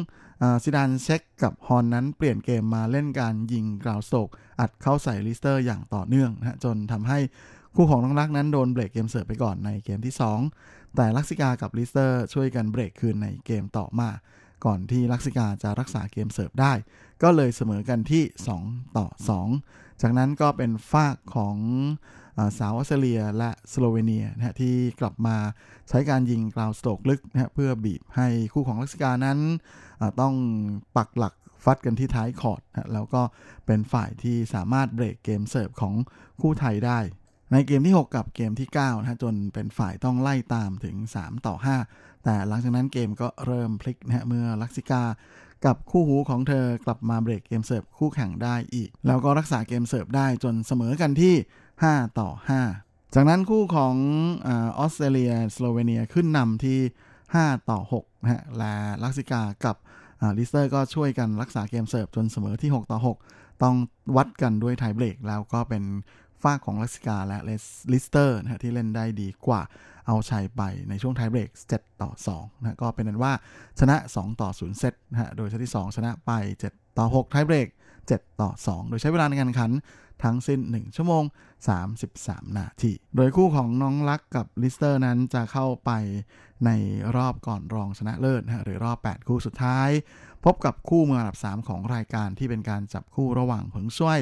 [0.00, 4.28] 2ซิดานเช็คกับฮอนนั้นเปลี่ยนเกมมาเล่นการยิง groundstroke
[4.60, 7.18] อัดเข้าใส่ลิสเตอร์อย่างต่อเนื่องนะจนทำให้
[7.74, 10.14] คู่ของน้องลักนั้นโดนเบรกเกมเสิร์ฟไปก่อนในเกมที่
[10.54, 14.08] 2 แต่ลักษิกากับลิสเตอร์ช่วยกันเบรกคืนในเกมต่อมา
[14.64, 16.72] ก่อนที่ลักษิกาจะรักษาเกมเสิร์ฟได้
[17.22, 18.22] ก็เลยเสมอกันที่
[18.60, 19.06] 2 ต่อ
[19.54, 21.56] 2 จากนั้นก็เป็นฝ่ายของ
[22.58, 25.36] สาวออสเตรเลียและสโลเวเนียนะที่กลับมา
[25.88, 29.38] ใช้การยิง groundstroke ลึกนะเพื่อบีบให้คู่ของลักษิกานั้น
[30.20, 30.34] ต้อง
[30.96, 31.34] ปักหลัก
[31.64, 33.22] ฟัดกันที่ท้ายคอร์ตนะแล้วก็
[33.66, 35.94] เป็นฝ่ายที่สามารถเบรกเกมเสิร์ฟของ
[36.40, 36.98] คู่ไทยได้
[37.52, 41.54] ในเกมที่ 6 กับเกมที่ 9นะจนเป็นฝ่ายต้องไล่ตามถึง 3 ต่อ
[41.88, 45.02] 5 แต่หลังจากนั้นเกมก็เริ่มพลิกนะเมื่อลักษิกา
[45.66, 51.34] กับคู่หูของเธอกลับมาเบรกเกมเสิร์ฟคู่แข่งได้อีก แล้วก็รักษาเกมเสิร์ฟได้จนเสมอกันที่
[51.76, 52.28] 5 ต่อ
[52.72, 53.94] 5 จากนั้นคู่ของ
[54.46, 56.78] ออสเตรเลียสโลเวเนียขึ้นนำที่
[57.24, 59.76] 5 ต่อ6นะฮะและลักษิกากับ
[60.38, 62.98] ลิสเตอร์ก็ช่วยกันรักษาเกมเสิร์ฟจนเสมอที่ 6 ต่อ
[63.30, 63.76] 6 ต้อง
[64.16, 65.84] วัดกันด้วยไทเบรกแล้วก็เป็น
[66.42, 67.38] ฝ่ายของลักษิกาและ
[67.92, 69.60] ลิสเตอร์นะที่เล่นได้ดีกว่า
[70.06, 73.32] เอาชัยไปในช่วงไทเบรก7ต่อ2นะก็เป็นอันว่า
[73.80, 76.30] ชนะ 2 ต่อ 0 เซตนะฮะโดยเซตที่ 2 ชนะไป
[76.68, 77.68] 7 ต่อ 6 ไทเบรก
[78.04, 79.72] 7 ต่อ 2 โดยใช้เวลาในการแข่งขัน
[80.24, 81.24] ทั้งสิ้น 1 ชั่วโมง
[81.90, 85.90] 33 นาที โดยคู่ของน้องลักกับลิสเตอร์นั้นจะเข้าไป
[86.66, 86.70] ใน
[87.16, 89.88] รอบก่อนรองชนะเลิศนะหรือรอบ 8 คู่สุดท้าย
[90.44, 94.20] พบกับคู่มืออันดับ 3 ของรายการที่เป็นการจับคู่ระหว่างเผิงซ้วย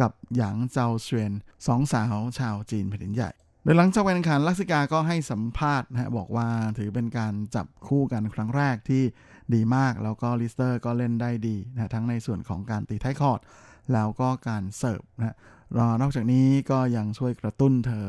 [0.00, 1.32] กับหยางเจาเซวียน
[1.66, 3.30] สองสาวชาวจีนแผ่นดินใหญ่
[3.70, 6.48] โดยหลังจากการแข่งขันลักษิกาก็ให้สัมภาษณ์นะบอกว่า
[6.78, 9.02] ถือเป็นการจับคู่กันครั้งแรกที่
[9.54, 13.40] ดีมาก แล้วก็ลิสเตอร์ก็เล่นได้ดีนะทั้งในส่วนของการตีท้ายคอร์ต
[13.92, 15.36] แล้วก็การเสิร์ฟนะ
[15.78, 18.06] รอนอกจากนี้ก็ยังช่วยกระตุ้นเธอ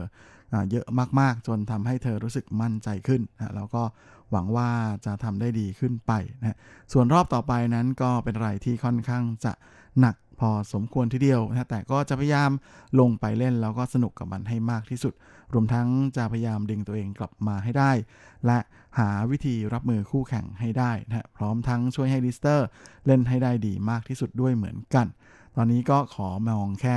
[0.72, 0.88] เยอะ
[1.20, 3.84] มากๆ จนทำให้เธอรู้สึกมั่นใจขึ้นนะแล้วก็
[4.32, 4.70] หวังว่า
[5.06, 6.58] จะทำได้ดีขึ้นไปนะ
[6.94, 9.54] ส่วนรอบต่อไปนั้นก็เป็นอะไรที่ค่อนข้างจะ
[10.00, 12.52] หนัก พอสมควรทีเดียวนะแต่ก็จะพยายาม
[13.00, 15.14] ลงไปเล่นแล้วก็สนุกกับมันให้มากที่สุด
[15.54, 15.88] รวมทั้ง
[16.18, 17.92] จะพยายามดึงตัวเองกลับมาให้ได้
[18.46, 18.60] และ
[19.00, 22.68] หาวิธีรับมือคู่แข่งให้ได้นะพร้อมทั้งช่วยให้ลิสเตอร์
[23.06, 25.08] เล่นให้ได้ดีมากที่สุดด้วยเหมือนกัน
[25.56, 26.96] ตอนนี้ก็ขอมองแค่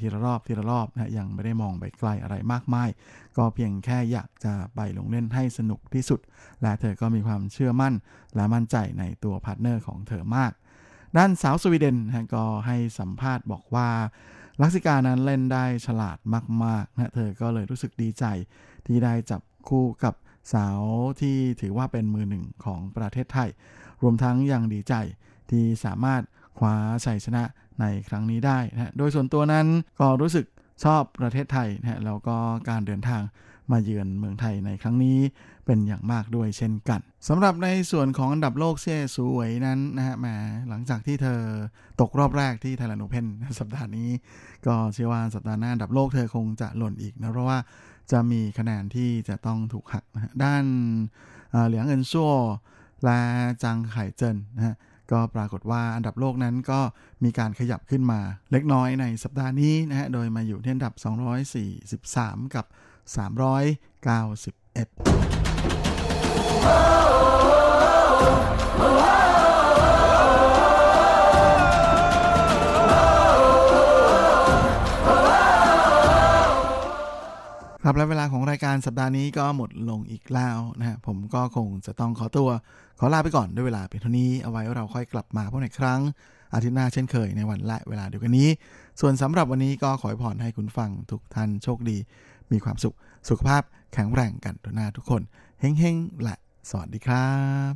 [0.00, 2.88] ทีละรอบทีละรอบนะยังไม่ได้มองไปไกลอะไรมากมาย
[3.36, 6.20] ก็เพียงแค่อยากจะไปลงเล่นให้สนุกที่สุด
[6.62, 7.94] และเธอก็มีความเชื่อมั่น
[8.34, 10.52] และมั่นใจในตัว partner ของเธอมาก
[11.16, 11.96] ด้านสาวสวีเดน
[12.34, 13.88] ก็ให้สัมภาษณ์บอกว่า
[14.60, 16.18] ลักษิกานั้นเล่นได้ฉลาด
[16.64, 18.24] มากๆนะเธอก็เลยรู้สึกดีใจ
[18.86, 20.14] ที่ได้จับคู่กับ
[20.54, 20.80] สาว
[21.20, 23.50] ที่ถือว่าเป็นมือหนึ่งของประเทศไทย
[24.02, 24.94] รวมทั้งยังดีใจ
[25.50, 26.22] ที่สามารถ
[26.58, 27.44] คว้าชัยชนะ
[27.80, 29.66] ในครั้งนี้ได้นะโดยส่วนตัวนั้น
[30.00, 30.46] ก็รู้สึก
[30.84, 32.36] ชอบประเทศไทยนะแล้วก็
[32.68, 33.22] การเดินทาง
[33.72, 35.18] มาเยือนเมืองไทยในครั้งนี้
[35.66, 40.26] เป็นอย่างมากด้วยเช่นกันสำหรับในส่วนของอันดับโลกเซี่ยสูวยนั้นนะฮะแหม
[40.68, 41.40] หลังจากที่เธอ
[42.00, 43.26] ตกรอบแรกที่ไทยแลนด์โอเพน
[43.58, 44.08] สัปดาห์นี้
[44.66, 47.58] ก็เชื่อว่าสัปดาห์หน้าอันดับโลกเธอคงจะหล่นอีกนะเพราะว่า
[48.12, 50.64] จะมีคะแนนที่จะต้องถูกหักนะด้าน
[51.66, 52.32] เหลียงเอินซัว
[53.04, 53.18] และ
[53.62, 54.76] จางไข่เจินนะฮะ
[55.12, 56.80] ก็ปรากฏว่าอันดับโลกนั้นก็
[57.24, 58.20] มีการขยับขึ้นมา
[58.52, 60.94] เล็กน้อยในสัปดาห์นี้นะฮะ โดยมาอยู่ที่อันดับ
[61.74, 62.66] 243 กับ
[77.86, 82.48] ครับและเวลาของรายการสัปดาห์นี้ก็หมดลงอีกแล้วนะฮะผมก็คงจะต้องขอตัว
[82.98, 86.00] ขอลาไปก่อนด้วยเวลาเพียงเท่านี้เอาไว้เราค่อยกลับมาพบในครั้ง
[86.54, 88.48] อาทิตย์หน้าเช่นเคยในวันและเวลาเดียวกันนี้
[89.00, 91.96] ส่วนสำหรับวันนี้ก็ขอให้พรให้คุณฟังทุกท่านโชคดี
[92.52, 92.94] มีความสุข
[93.28, 95.22] สุขภาพแข็งแรงกันทุกหน้าทุกคน
[95.60, 96.36] เฮ้งๆและ
[96.70, 97.28] สวัสดีครั
[97.72, 97.74] บ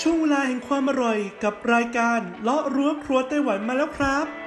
[0.00, 4.39] ช่วงเวลาแห่งความอร่อยกับรายการเลาะรั้วครัวไต้หวันมาแล้วครับ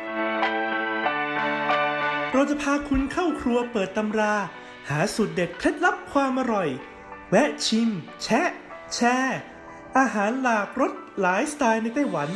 [2.35, 4.35] เราจะพาคุณเข้าครัวเปิดตำรา
[4.89, 6.69] หาสูตรเด็ดเคล็ดลับความอร่อย
[7.29, 7.89] แวะชิม
[8.23, 8.49] แชะ
[8.93, 9.39] แชร์
[9.97, 12.29] อาหารหลากรสหลายสไตล์ในไต้หวัน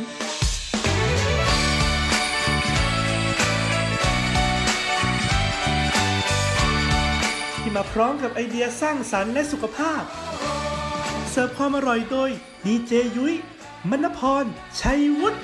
[7.56, 10.02] ที่มาพร้อมกับไอเดียสร้างสรรค์และสุขภาพ
[11.30, 12.30] เสิร์ฟความอร่อยโดย
[12.66, 13.34] ดีเจยุ้ย
[13.90, 14.44] มณพร
[14.80, 15.38] ชัยวุฒิ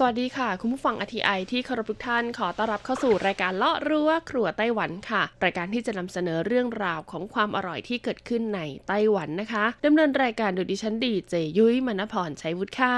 [0.00, 12.96] สวัสดีค่ะ คุณผู้ฟังอทีไอที่เคารพทุกท่านขอต้อนรับเข้าสู่รายการเลาะรั้วครัวไต้หวันค่ะ รายการที่จะนำเสนอเรื่องราวของความอร่อยที่เกิดขึ้นในไต้หวันนะคะดำเนินรายการโดยดิฉันดีเจยุ้ยมณพรชัยวุฒิค่ะ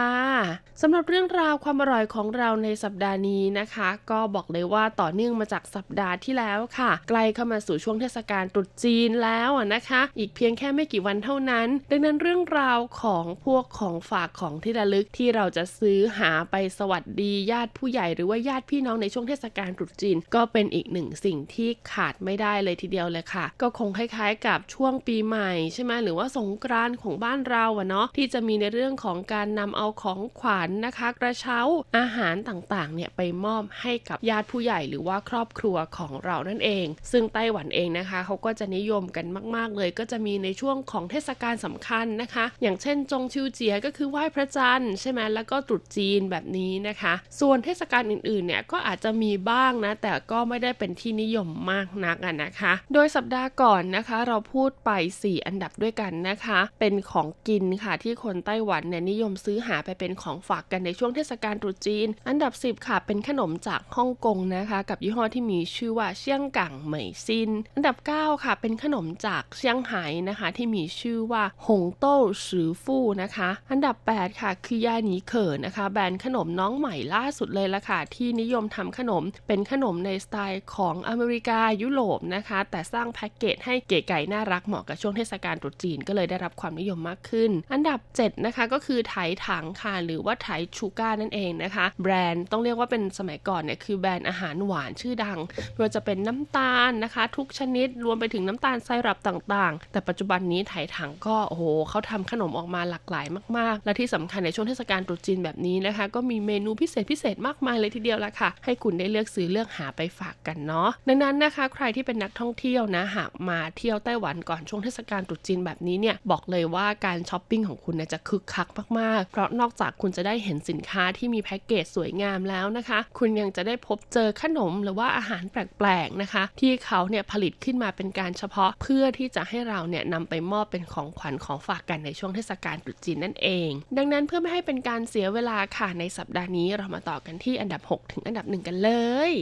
[0.80, 31.58] สำหรับเรื่องราวความอร่อยของเราในสัปดาห์นี้นะคะ ก็บอกเลยว่าต่อเนื่องมาจากสัปดาห์ที่แล้วค่ะ ใกล้เข้ามาสู่ช่วงเทศกาลตรุษจีนแล้วนะคะ อีกเพียงแค่ไม่กี่วันเท่านั้น ดังนั้นเรื่องราวของพวกของฝากของที่ระลึกที่เราจะซื้อหาไปสวัสดีญาติผู้ใหญ่หรือว่าญาติพี่น้องในช่วงเทศกาลตรุษจีน ก็เป็นอีกหนึ่งสิ่งที่ขาดไม่ได้เลยทีเดียวเลยค่ะ ก็คงคล้ายๆ กับช่วงปีใหม่ใช่ไหมหรือว่าสงกรานต์ของบ้านเราอะเนาะที่จะมีในเรื่องของการนำเอาของขวัญนนะคะ กระเช้า
[31.98, 39.26] อาหารต่างๆเนี่ยไปมอบให้กับญาติผู้ใหญ่หรือว่าครอบครัวของเรานั่นเอง ซึ่งไต้หวันเองนะคะเขาก็จะนิยมกัน
[39.56, 64.78] มาก ๆ เลย ก็จะมีในช่วงของเทศกาลสำคัญนะคะ อย่างเช่นจงชิวเจียก็คือไหว้พระจันทร์ใช่ไหมแล้วก็ตรุษจีนแบบนี้นะคะ ส่วนเทศกาลอื่นๆเนี่ยก็อาจจะมีบ้างนะ แต่ก็ไม่ได้เป็นที่นิยมมากนักนะคะ โดยสัปดาห์ก่อนนะคะ เราพูดไป 4 อันดับด้วยกันนะคะ เป็นของกินค่ะที่คนไต้หวันเนี่ยนิยมซื้อหาไปเป็นของฝากกันในช่วงเทศกาลตรุษจีน อันดับ 10 ค่ะ เป็นขนมจากฮ่องกงนะคะ
[64.90, 72.16] กับยี่ห้อที่มีชื่อว่าเชียงกังเหมยซิน อันดับ 9 ค่ะ เป็นขนมจากเชียงไฮ้นะคะ ที่มีชื่อว่าหงโต้
[72.46, 95.38] สือฟู่นะคะ อันดับ 8 ค่ะคือยาหนีเขินนะคะ แบรนด์ขนมน้องใหม่ล่าสุดเลยละค่ะ ที่นิยมทำขนมเป็นขนมในสไตล์ของอเมริกายุโรปนะคะ แต่สร้างแพ็กเกจให้เก๋ไก่น่ารักเหมาะกับช่วงเทศกาลตรุษจีนก็เลยได้รับความนิยมมากขึ้น อันดับ 7 นะคะก็คือไถถังค่ะ หรือว่าไถชูก้านั่นเองนะคะ แบรนด์ต้องเรียกว่าเป็นสมัยก่อนเนี่ยคือแบรนด์อาหารหวานชื่อดัง
[95.72, 103.26] ไม่ว่าจะเป็นน้ำตาลนะคะ ทุกชนิดรวมไปถึงน้ำตาลไซรัปต่างๆ แต่ปัจจุบันนี้ไถถังก็โอ้โหเขาทำขนมออกมาหลากหลาย
[103.58, 138.90] มากๆ และที่สำคัญในช่วงเทศกาลตรุษจีนแบบนี้นะคะ ก็มีเมเมนูพิเศษพิเศษมากมายเลยทีเดียวละค่ะ ให้คุณได้เลือกซื้อเลือกหาไปฝากกันเนาะดังนั้นนะคะ ใครที่เป็นนักท่องเที่ยวนะหากมาเที่ยวไต้หวันก่อนช่วงเทศกาลตรุษจีนแบบนี้เนี่ยบอกเลยว่าการช้อปปิ้งของคุณจะคึกคักมากๆ เพราะนอกจากคุณจะได้เห็นสินค้าที่มีแพ็กเกจสวยงามแล้วนะคะ คุณยังจะได้พบเจอขนมหรือว่าอาหารแปลกๆนะคะ ที่เขาเนี่ยผลิตขึ้นมาเป็นการเฉพาะเพื่อที่จะให้เราเนี่ยนำไปมอบเป็นของขวัญของฝากกันในช่วงเทศกาลตรุษจีนนั่นเอง ดังนั้นเพื่อไม่ให้เป็นการเสียเวลาค่ะในสัปดาห์นี้เรามาต่อกันที่อันดับ 6 ถึงอันดับหนึ่งกันเล
[139.30, 139.32] ย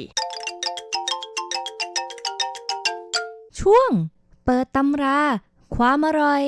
[3.61, 3.91] ช่วง
[4.45, 5.21] เปิดตำรา
[5.77, 6.45] ความอร่อย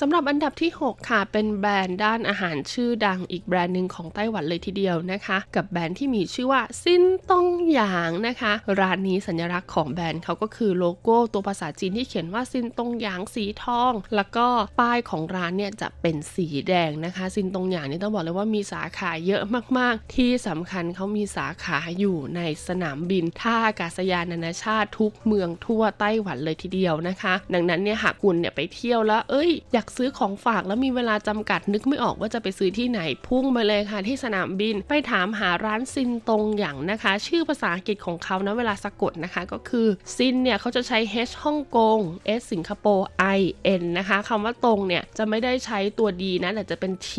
[0.00, 14.46] สำหรับอันดับที่ 6 ค่ะ เป็นแบรนด์ด้านอาหารชื่อดังอีกแบรนด์หนึ่งของไต้หวันเลยทีเดียวนะคะ กับแบรนด์ที่มีชื่อว่าซินตงหยางนะคะ ร้านนี้สัญลักษณ์ของแบรนด์เขาก็คือโลโก้ตัวภาษาจีนที่เขียนว่าซินตงหยางสีทอง แล้วก็
[14.80, 19.42] ป้ายของร้านเนี่ยจะเป็นสีแดงนะคะ ซินตงหยางนี่ต้องบอกเลยว่ามีสาขาเยอะ
[19.78, 41.98] มากๆ ที่สำคัญเขามีสาขาอยู่ในสนามบินท่าอากาศยานนานาชาติทุกเมืองทั่วไต้หวันเลยทีเดียวนะคะ ดังนั้นเนี่ยหากคุณเนี่ยไปเที่ยวแล้วเอ้ยอยากากซื้อของฝากแล้วมีเวลาจำกัดนึกไม่ออกว่าจะไปซื้อที่ไหนพุ่งไปเลยค่ะที่สนามบินไปถามหาร้านซินตรงอย่างนะคะ ชื่อภาษาอังกฤษของเขานะเวลาสะกดนะคะก็คือซินเนี่ยเขาจะใช้ H ฮ่องกง
[42.38, 43.08] S สิงคโปร์
[43.38, 43.40] I
[43.80, 47.10] N นะคะคำว่าตรงเนี่ยจะไม่ได้ใช้ตัวดีนะแต่จะเป็น T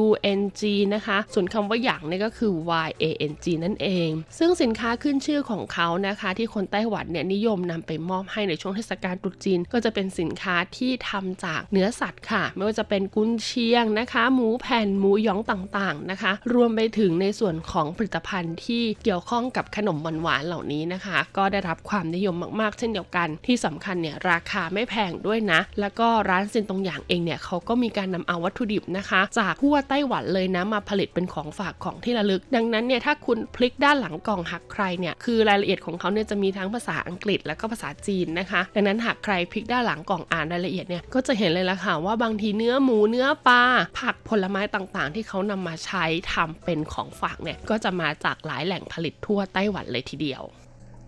[0.00, 0.02] U
[0.38, 0.62] N G
[0.94, 2.52] นะคะ ส่วนคำว่าอย่างเนี่ยก็คือ
[2.86, 29.20] Y A N G นั่นเอง ซึ่งสินค้าขึ้นชื่อของเขานะคะ ที่คนไต้หวันเนี่ยนิยมนำไปมอบให้ในช่วงเทศกาลตรุษจีน ก็จะเป็นสินค้าที่ทำจากเนื้อสัตว์ค่ะ ไม่ว่าจะเป็นกุนเชียงนะคะ หมูแผ่นหมูยองต่างๆนะคะ รวมไปถึงในส่วนของผลิตภัณฑ์ที่เกี่ยวข้องกับขนมหวานๆเหล่านี้นะคะ ก็ได้รับความนิยมมากๆ เช่นเดียวกัน ที่สำคัญเนี่ยราคาไม่แพงด้วยนะ แล้วก็ร้านซินตรงอย่างเองเนี่ยเขาก็มีการนำเอาวัตถุดิบนะคะ
[29.38, 43.62] จากทั่วไต้หวันเลยนะมาผลิตเป็นของฝากของที่ระลึก ดังนั้นเนี่ยถ้าคุณพลิกด้านหลังกล่องหักใครเนี่ยคือรายละเอียดของเขาเนี่ยจะมีทั้งภาษาอังกฤษแล้วก็ภาษาจีนนะคะ ดังนั้นหากใครพลิกด้านหลังกล่องอ่านรายละเอียดเนี่ยก็จะเห็นเลยละค่ะว่าบางทีเนื้อหมูเนื้อปลา
[44.00, 50.42] ผักผลไม้ต่างๆ ที่เขานำมาใช้ทำเป็นของฝากเนี่ยก็จะมาจากหลายแหล่งผลิตทั่วไต้หวันเลยทีเดียว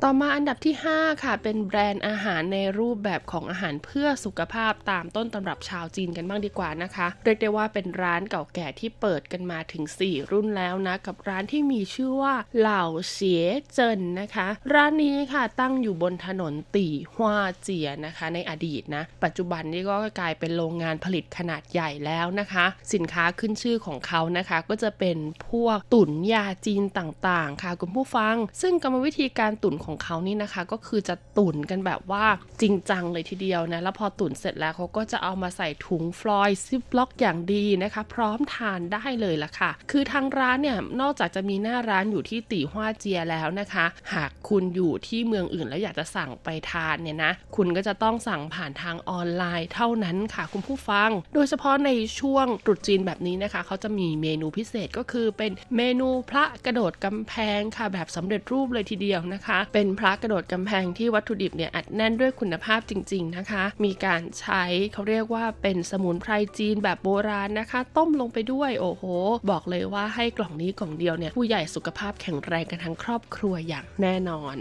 [0.05, 13.45] ต่อมาอันดับที่ 5 ค่ะเป็นแบรนด์อาหารในรูปแบบของอาหารเพื่อสุขภาพตามต้นตำรับชาวจีนกันบ้างดีกว่านะคะ เรียกได้ว่าเป็นร้านเก่าแก่ที่เปิดกันมาถึง 4 รุ่นแล้วนะ กับร้านที่มีชื่อว่าเหล่าเสีย
[13.75, 25.19] เจินนะคะ ร้านนี้ค่ะตั้งอยู่บนถนนตีฮวาเจียนะคะ ในอดีตนะ ปัจจุบันนี้ก็กลายเป็นโรงงานผลิตขนาดใหญ่แล้วนะคะ สินค้าขึ้นชื่อของเขานะคะ ก็จะเป็น
[25.51, 32.25] พวกตุ๋นยาจีนต่างๆ ค่ะคุณผู้ฟัง ซึ่งกรรมวิธีการตุ๋นของเขานี่นะคะ ก็คือจะตุ๋นกันแบบว่า
[32.61, 51.91] จริงจังเลยทีเดียวนะ แล้วพอตุ๋นเสร็จแล้วเขาก็จะเอามาใส่ถุงฟลอยซิปล็อกอย่างดีนะคะ พร้อมทานได้เลยล่ะค่ะ คือทางร้านเนี่ยนอกจากจะมีหน้าร้านอยู่ที่ตีฮวาเจียแล้วนะคะ หากคุณอยู่ที่เมืองอื่นแล้วอยากจะสั่งไปทานเนี่ยนะ คุณก็จะต้องสั่งผ่านทางออนไลน์เท่านั้นค่ะ คุณผู้ฟัง โดยเฉพาะใน
[52.21, 69.03] ช่วงตรุษจีนแบบนี้นะคะ เขาจะมีเมนูพิเศษก็คือเป็นเมนูพระกระโดดกำแพงค่ะ แบบสำเร็จรูปเลยทีเดียวนะคะ เป็น็นพระกระโดดกำแพงที่วัตถุดิบเนี่ยอัดแน่นด้วยคุณภาพจริง ๆนะคะ มีการใช้เขาเรียกว่าเป็นสมุนไพรจีนแบบโบราณนะคะ ต้มลงไปด้วยโอ้โห
[69.51, 74.57] บอกเลยว่าให้กล่องนี้กล่องเดียวเนี่ยผู้ใหญ่สุขภาพแข็งแรงกันทั้งครอบครัวอย่างแน่นอน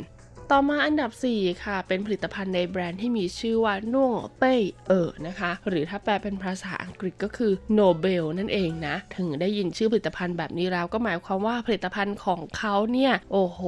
[0.53, 13.59] ต่อมาอันดับ 4 ค่ะ เป็นผลิตภัณฑ์ในแบรนด์ที่มีชื่อว่าน่วเป้ยเออนะคะ หรือถ้าแปลเป็นภาษาอังกฤษก็คือโนเบลนั่นเองนะ ถึงได้ยินชื่อผลิตภัณฑ์แบบนี้แล้วก็หมายความว่าผลิตภัณฑ์ของเขาเนี่ยโอ้โห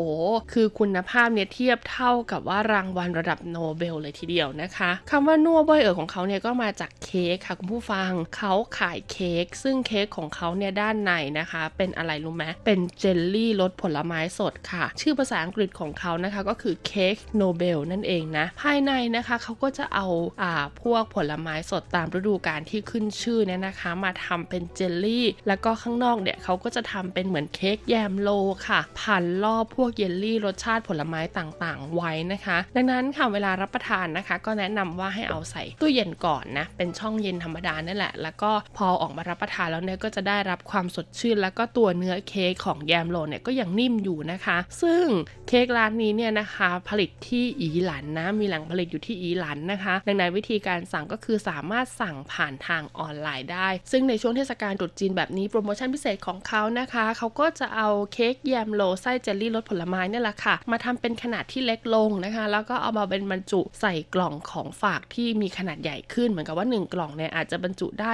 [0.54, 20.08] คือคุณภาพเนี่ยเทียบเท่ากับว่ารางวัลระดับโนเบลเลยทีเดียวนะคะคำว่าน่วเป้ยเออของเขาเนี่ยก็มาจากเค้กค่ะคุณผู้ฟังเขาขายเค้กซึ่งเค้กของเขาเนี่ยด้านในนะคะ เป็นอะไรรู้ไหมเป็นเจลลี่รสผลไม้สดค่ะ ชื่อภาษาอังกฤษของเขานะคะก็คือเค้กโนเบลนั่นเองนะ ภายในนะคะเขาก็จะเอา
[20.42, 28.30] อ่าพวกผลไม้สดตามฤดูกาลที่ขึ้นชื่อเนี่ยนะคะ มาทำเป็นเจลลี่ แล้วก็ข้างนอกเนี่ยเขาก็จะทำเป็นเหมือนเค้กแยมโล
[28.68, 45.06] ค่ะพันรอบพวกเยลลี่รสชาติผลไม้ต่างๆ ไว้นะคะ ดังนั้นค่ะเวลารับประทานนะคะ ก็แนะนำว่าให้เอาใส่ตู้เย็นก่อนนะเป็นช่องเย็นธรรมดานั่นแหละ แล้วก็พอออกมารับประทานแล้วเนี่ยก็จะได้รับความสดชื่น แล้วก็ตัวเนื้อเค้กของแยมโลเนี่ยก็ยังนิ่มอยู่นะคะ ซึ่ง
[45.48, 68.14] เค้กร้านนี้เนี่ยนะคะผลิตที่อีหลันนะมีแหล่งผลิตอยู่ที่อีหลันนะคะ ดังนั้นวิธีการสั่งก็คือสามารถสั่งผ่านทางออนไลน์ได้ ซึ่งในช่วงเทศกาลตรุษจีนแบบนี้โปรโมชั่นพิเศษของเขานะคะ เขาก็จะเอาเค้กแยมโลไส้เจลลี่รสผลไม้นี่แหละค่ะ มาทำเป็นขนาดที่เล็กลงนะคะ แล้วก็เอามาเป็นบรรจุใส่กล่องของฝากที่มีขนาดใหญ่ขึ้น เหมือนกับว่า 1 กล่องเนี่ยอาจจะบรรจุได้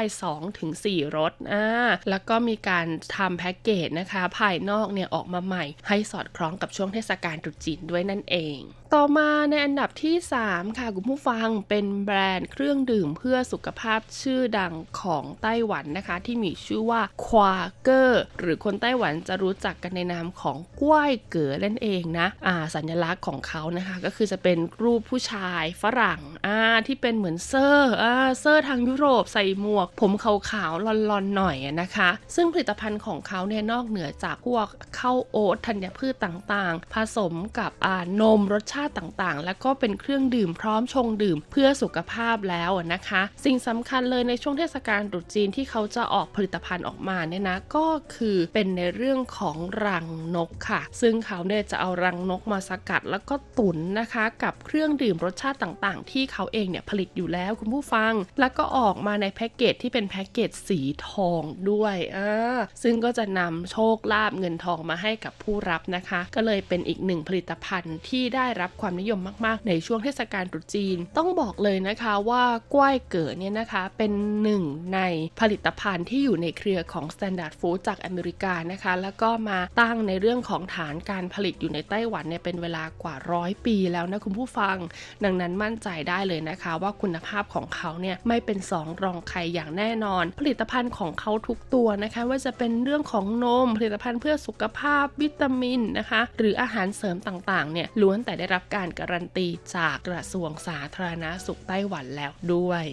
[0.55, 1.65] 2-4รสอ่า
[2.09, 2.85] แล้วก็มีการ
[3.15, 8.61] ทำแพ็กเกจนะคะ ภายนอกเนี่ยออกมาใหม่ให้สอดคล้องกับช่วงเทศกาลตรุษจีนด้วยนั่นเอง
[8.95, 10.15] ต่อมาในอันดับที่
[10.45, 34.67] 3 ค่ะคุณผู้ฟังเป็นแบรนด์เครื่องดื่มเพื่อสุขภาพชื่อดังของไต้หวันนะคะ ที่มีชื่อว่าควาเกอร์หรือคนไต้หวันจะรู้จักกันในนามของกล้วยเก๋อนั่นเองนะอ่าสัญลักษณ์ของเขานะคะ ก็คือจะเป็นรูปผู้ชายฝรั่งอ่าที่เป็นเหมือนเซอร์อ่าเซอร์ทางยุโรปใส่หมวก ผมขาวๆลอนๆหน่อยนะคะ ซึ่งผลิตภัณฑ์ของเขาเนี่ยนอกเหนือจากพวก
[34.99, 50.05] ข้าวโอ๊ตธัญพืชต่างๆ ผสมกับอ่านมรสชาติต่างๆ แล้วก็เป็นเครื่องดื่มพร้อมชงดื่มเพื่อสุขภาพแล้วนะคะ สิ่งสำคัญเลยในช่วงเทศกาลตรุษจีนที่เขาจะออกผลิตภัณฑ์ออกมาเนี่ยนะก็คือเป็นในเรื่องของรัง
[50.35, 72.43] นกค่ะ ซึ่งเขาเนี่ยจะเอารังนกมาสกัดแล้วก็ตุ๋นนะคะ กับเครื่องดื่มรสชาติต่างๆ ที่เขาเองเนี่ยผลิตอยู่แล้วคุณผู้ฟัง แล้วก็ออกมาในแพ็กเกจที่เป็นแพ็กเกจสีทองด้วยอ่าซึ่งก็จะนำโชคลาภเงินทองมาให้กับผู้รับนะคะ ก็เลยเป็นอีกหนึ่งผลิตภัณฑ์ที่ได้รับรับความนิยมมากๆ ในช่วงเทศกาลตรุษจีน ต้องบอกเลยนะคะว่า
[72.73, 74.11] กล้วยเก๋อเนี่ยนะคะเป็น
[74.43, 74.63] หนึ่ง
[74.95, 74.99] ใน
[75.39, 84.77] ผลิตภัณฑ์ที่อยู่ในเครือของ Standard Food จากอเมริกานะคะ แล้วก็มาตั้งในเรื่องของฐานการผลิตอยู่ในไต้หวันเนี่ยเป็นเวลากว่าร้อยปีแล้วนะคุณผู้ฟัง
[85.23, 102.85] ดังนั้นมั่นใจได้เลยนะคะ ว่าคุณภาพของเขาเนี่ยไม่เป็นสองรองใครอย่างแน่นอน ผลิตภัณฑ์ของเขาทุกตัวนะคะ ว่าจะเป็นเรื่องของนม ผลิตภัณฑ์เพื่อสุขภาพวิตามินนะคะ หรืออาหารเสริมต่างๆเนี่ยล้วนแต่ได้รับการการันตีจากกระทรวงสาธารณาสุขไต้หวันแล้วด้วย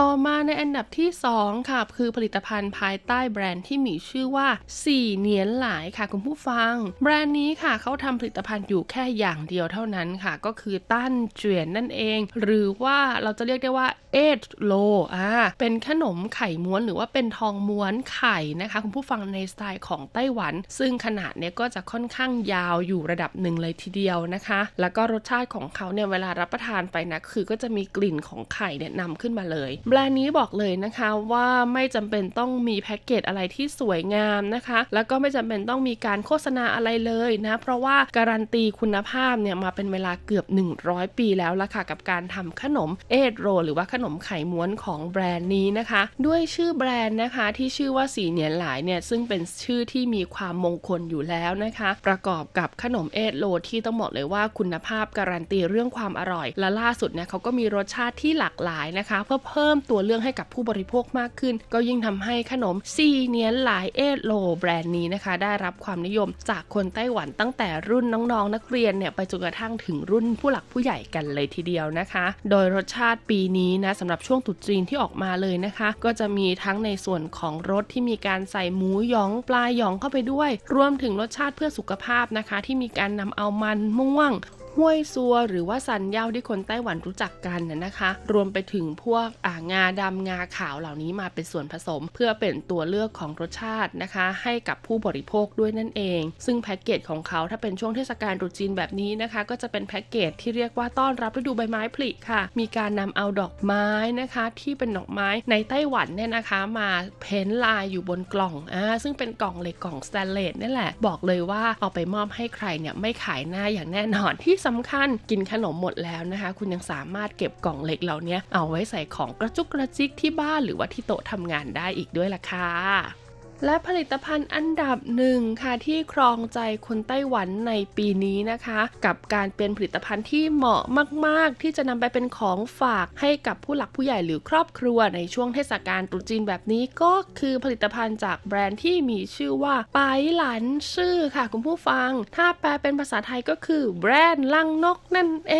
[0.00, 4.48] ต่อมาในอันดับที่ 2 ค่ะ คือผลิตภัณฑ์ภายใต้แบรนด์ที่มีชื่อว่า
[4.84, 14.72] สี่เนียนหลายค่ะคุณผู้ฟัง แบรนด์นี้ค่ะเขาทำผลิตภัณฑ์อยู่แค่อย่างเดียวเท่านั้นค่ะ ก็คือตั้นเจียนนั่นเอง หรือว่าเราจะเรียกได้ว่า เอทโล
[15.14, 15.28] อ่า
[15.60, 40.46] เป็นขนมไข่ม้วนหรือว่าเป็นทองม้วนไข่นะคะ คุณผู้ฟังในสไตล์ของไต้หวัน ซึ่งขนาดเนี้ยก็จะค่อนข้างยาวอยู่ระดับหนึ่งเลยทีเดียวนะคะ แล้วก็รสชาติของเขาเนี่ยเวลารับประทานไปนะคือก็จะมีกลิ่นของไข่เนี่ยนำขึ้นมาเลย แบรนด์นี้บอกเลยนะคะว่าไม่จำเป็นต้องมีแพ็กเกจอะไรที่สวยงามนะคะ แล้วก็ไม่จำเป็นต้องมีการโฆษณาอะไรเลยนะเพราะว่าการันตีคุณภาพเนี่ยมาเป็นเวลาเกือบ
[40.82, 64.32] 100 ปีแล้วละค่ะกับการทำขนม egg roll หรือว่าขนมนมไข่ม้วนของแบรนด์นี้นะคะ ด้วยชื่อแบรนด์นะคะที่ชื่อว่าสี่เหนียนหลายเนี่ยซึ่งเป็นชื่อที่มีความมงคลอยู่แล้วนะคะ ประกอบกับขนม egg roll ที่ต้องบอกเลยว่าคุณภาพการันตีเรื่องความอร่อย และล่าสุดเนี่ยเขาก็มีรสชาติที่หลากหลายนะคะ เพื่อเพิ่มตัวเลือกให้กับผู้บริโภคมากขึ้น ก็ยิ่งทำให้ขนมสี่เหนียนหลาย egg roll
[64.58, 84.32] แบรนด์นี้นะคะ ได้รับความนิยมจากคนไต้หวันตั้งแต่รุ่นน้องๆ นักเรียนเนี่ยไปจนกระทั่งถึงรุ่นผู้หลักผู้ใหญ่กันเลยทีเดียวนะคะ โดยรสชาติปีนี้นะสำหรับช่วงตรุษจีนที่ออกมาเลยนะคะ ก็จะมีทั้งในส่วนของรสที่มีการใส่หมูหยองปลาหยองเข้าไปด้วย รวมถึงรสชาติเพื่อสุขภาพนะคะ ที่มีการนำเอามันม่วง
[84.78, 103.86] ห้วยซัวหรือว่าสันเย่าที่คนไต้หวันรู้จักกันนะคะ รวมไปถึงพวกอ่างาดำงาขาวเหล่านี้มาเป็นส่วนผสม เพื่อเป็นตัวเลือกของรสชาตินะคะ ให้กับผู้บริโภคด้วยนั่นเอง ซึ่งแพ็กเกจของเขาถ้าเป็นช่วงเทศกาลตรุษจีนแบบนี้นะคะ ก็จะเป็นแพ็กเกจที่เรียกว่าต้อนรับฤดูใบไม้ผลิค่ะ มีการนำเอาดอกไม้
[104.20, 106.88] นะคะ ที่เป็นดอกไม้ในไต้หวันเนี่ยนะคะ มา
[107.22, 123.21] เพ้นลายอยู่บนกล่องอ่าซึ่งเป็นกล่องเหล็กกล่องสแตนเลสนี่แหละบอกเลยว่าเอาไปมอบให้ใครเนี่ยไม่ขายหน้าอย่างแน่นอนที่สำคัญกินขนมหมดแล้วนะคะ คุณยังสามารถเก็บกล่องเหล็กเหล่านี้เอาไว้ใส่ของกระจุกกระจิกที่บ้านหรือว่าที่โต๊ะทำงานได้อีกด้วยล่ะค่ะ
[123.64, 130.82] และผลิตภัณฑ์อันดับหนึ่งค่ะที่ครองใจคนไต้หวันในปีนี้นะคะ กับการเป็นผลิตภัณฑ์ที่เหมาะ
[131.26, 140.00] มาก ๆ ที่จะนำไปเป็นของฝากให้กับผู้หลักผู้ใหญ่หรือครอบครัวในช่วงเทศกาลตรุษจีนแบบนี้ก็คือผลิตภัณฑ์จากแบรนด์ที่มีชื่อว่าไป
[140.36, 145.56] หลันชื่อค่ะคุณผู้ฟัง ถ้าแปลเป็นภาษาไทยก็คือแบรนด์ลังนกนั่นเอ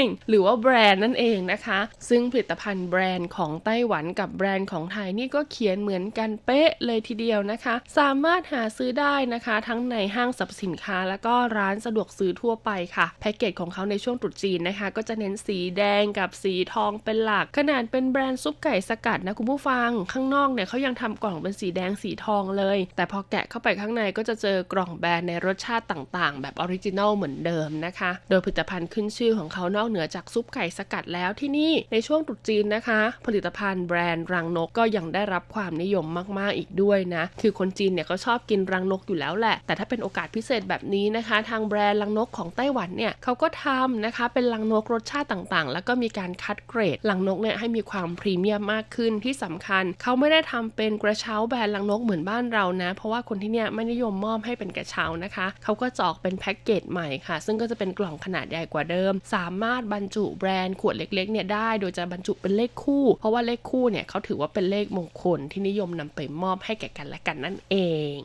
[0.00, 36.06] ง หรือว่าแบรนด์นั่นเองนะคะ ซึ่งผลิตภัณฑ์แบรนด์ของไต้หวันกับแบรนด์ของไทยนี่ก็เขียนเหมือนกันเป๊ะเลยทีเดียวนะคะ สามารถหาซื้อได้นะคะ ทั้งในห้างสรรพสินค้า แล้วก็ร้านสะดวกซื้อทั่วไปค่ะแพ็กเกจของเขาในช่วงตรุษจีนนะคะ ก็จะเน้นสีแดงกับสีทองเป็นหลัก ขนาดเป็นแบรนด์ซุปไก่สกัดนะคุณผู้ฟัง ข้างนอกเนี่ยเขายังทำกล่องเป็นสีแดงสีทองเลย แต่พอแกะเข้าไปข้างในก็จะเจอกล่องแบรนด์ในรสชาติต่างๆ แบบ original เหมือนเดิมนะคะ โดยผลิตภัณฑ์ขึ้นชื่อของเขานอกเหนือจากซุปไก่สกัดแล้วที่นี่ในช่วงตรุษจีนนะคะ ผลิตภัณฑ์แบรนด์รังนกก็ยังได้รับความนิยม
[36.38, 67.76] มากๆอีกด้วยนะคือคนจีนเนี่ยก็ชอบกินรังนกอยู่แล้วแหละ แต่ถ้าเป็นโอกาสพิเศษแบบนี้นะคะ ทางแบรนด์รังนกของไต้หวันเนี่ยเขาก็ทำนะคะ เป็นรังนกรสชาติต่างๆ แล้วก็มีการคัดเกรดรังนกเนี่ยให้มีความพรีเมียมมากขึ้นที่สำคัญ เขาไม่ได้ทำเป็นกระเช้าแบรนด์รังนกเหมือนบ้านเรานะ เพราะว่าคนที่เนี่ยไม่นิยมมอบให้เป็นกระเช้านะคะ เขาก็จอกเป็นแพ็กเกจใหม่ค่ะ ซึ่งก็จะเป็นกล่องขนาดใหญ่กว่าเดิม สามารถบรรจุแบรนด์ขวดเล็กๆเนี่ยได้ โดยจะบรรจุเป็นเลขคู่ เพราะว่าเลขคู่เนี่ยเขาถือว่าเป็นเลขมงคลที่นิยมนำไปมอบให้แก่กันและกันนั่นเอ
[68.18, 68.20] ง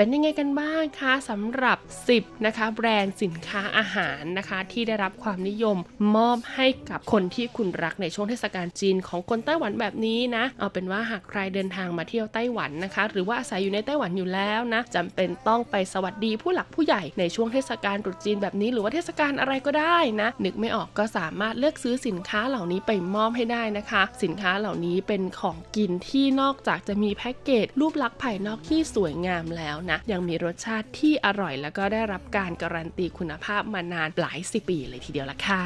[0.00, 1.78] เป็นยังไงกันบ้างคะสำหรับ
[2.12, 5.76] 10 นะคะ แบรนด์สินค้าอาหารนะคะ ที่ได้รับความนิยม
[6.16, 35.64] มอบให้กับคนที่คุณรักในช่วงเทศกาลจีนของคนไต้หวันแบบนี้นะ เอาเป็นว่าหากใครเดินทางมาเที่ยวไต้หวันนะคะ หรือว่าอาศัยอยู่ในไต้หวันอยู่แล้วนะจำเป็นต้องไปสวัสดีผู้หลักผู้ใหญ่ในช่วงเทศกาลตรุษจีนแบบนี้หรือว่าเทศกาลอะไรก็ได้นะนึกไม่ออกก็สามารถเลือกซื้อสินค้าเหล่านี้ไปมอบให้ได้นะคะ สินค้าเหล่านี้เป็นของกินที่นอกจากจะมีแพ็กเกจรูปลักษณ์ภายนอกที่สวยงามแล้วนะยังมีรสชาติที่อร่อย แล้วก็ได้รับการการันตีคุณภาพมานานหลายสิบปีเลยทีเดียวละค่ะ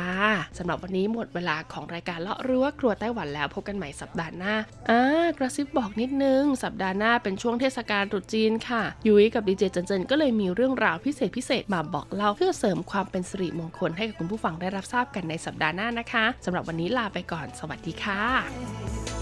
[0.58, 4.54] สำหรับวันนี้หมดเวลาของรายการเลาะรั้วครัวไต้หวันแล้วพบกันใหม่สัปดาห์หน้า
[4.90, 18.22] อ่ากระซิบบอกนิดนึง สัปดาห์หน้าเป็นช่วงเทศกาลตรุษจีนค่ะยุ้ยกับดีเจเจนเจนก็เลยมีเรื่องราวพิเศษพิเศษมาบอกเล่าเพื่อเสริมความเป็นสิริมงคลให้กับคุณผู้ฟังได้รับทราบกันในสัปดาห์หน้านะคะสำหรับวันนี้ลาไปก่อนสวัสดีค่ะ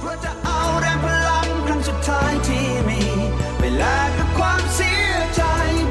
[0.02, 3.00] เราจะเอาแรงพลังครั้งสุดท้ายที่มี
[3.76, 5.42] แลกกับความเสียใจ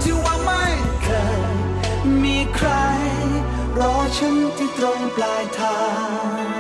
[0.04, 0.64] ที่ว่าไม่
[1.04, 1.40] เคย
[2.24, 2.70] มีใคร
[3.80, 5.80] รอฉันที่ตรงปลายทา
[6.44, 6.60] ง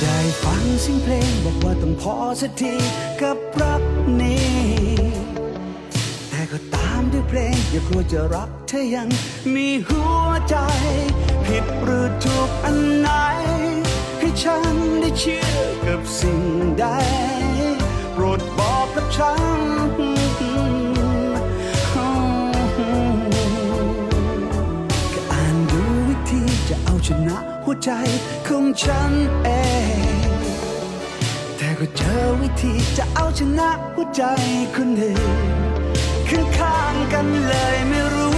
[0.00, 2.74] ได้ฟังเสียงเพลงบอกว่าต้องพอสักที
[3.22, 3.82] กับรัก
[4.20, 4.52] นี้
[6.30, 9.08] แต่ก็ตามด้วยเพลง อย่ากลัวจะรักเธอยัง
[9.54, 10.56] มีหัวใจ
[11.46, 13.08] ผิดหรือถูกอันไหน
[14.42, 15.46] ฉันได้เชื่อ
[15.86, 16.42] กับสิ่ง
[16.78, 16.84] ใด
[18.12, 19.40] โปรดบอกกับฉัน
[25.14, 27.90] ก็อ่านดูวิธีจะเอาชนะหัวใจ
[28.46, 29.12] ของฉัน
[29.44, 29.48] เอ
[30.28, 30.30] ง
[31.56, 34.22] แต่ก็เจอวิธีจะเอาชนะหัวใจ
[34.76, 35.38] คนอื่น
[36.28, 38.31] ข้างๆกันเลยไม่รู้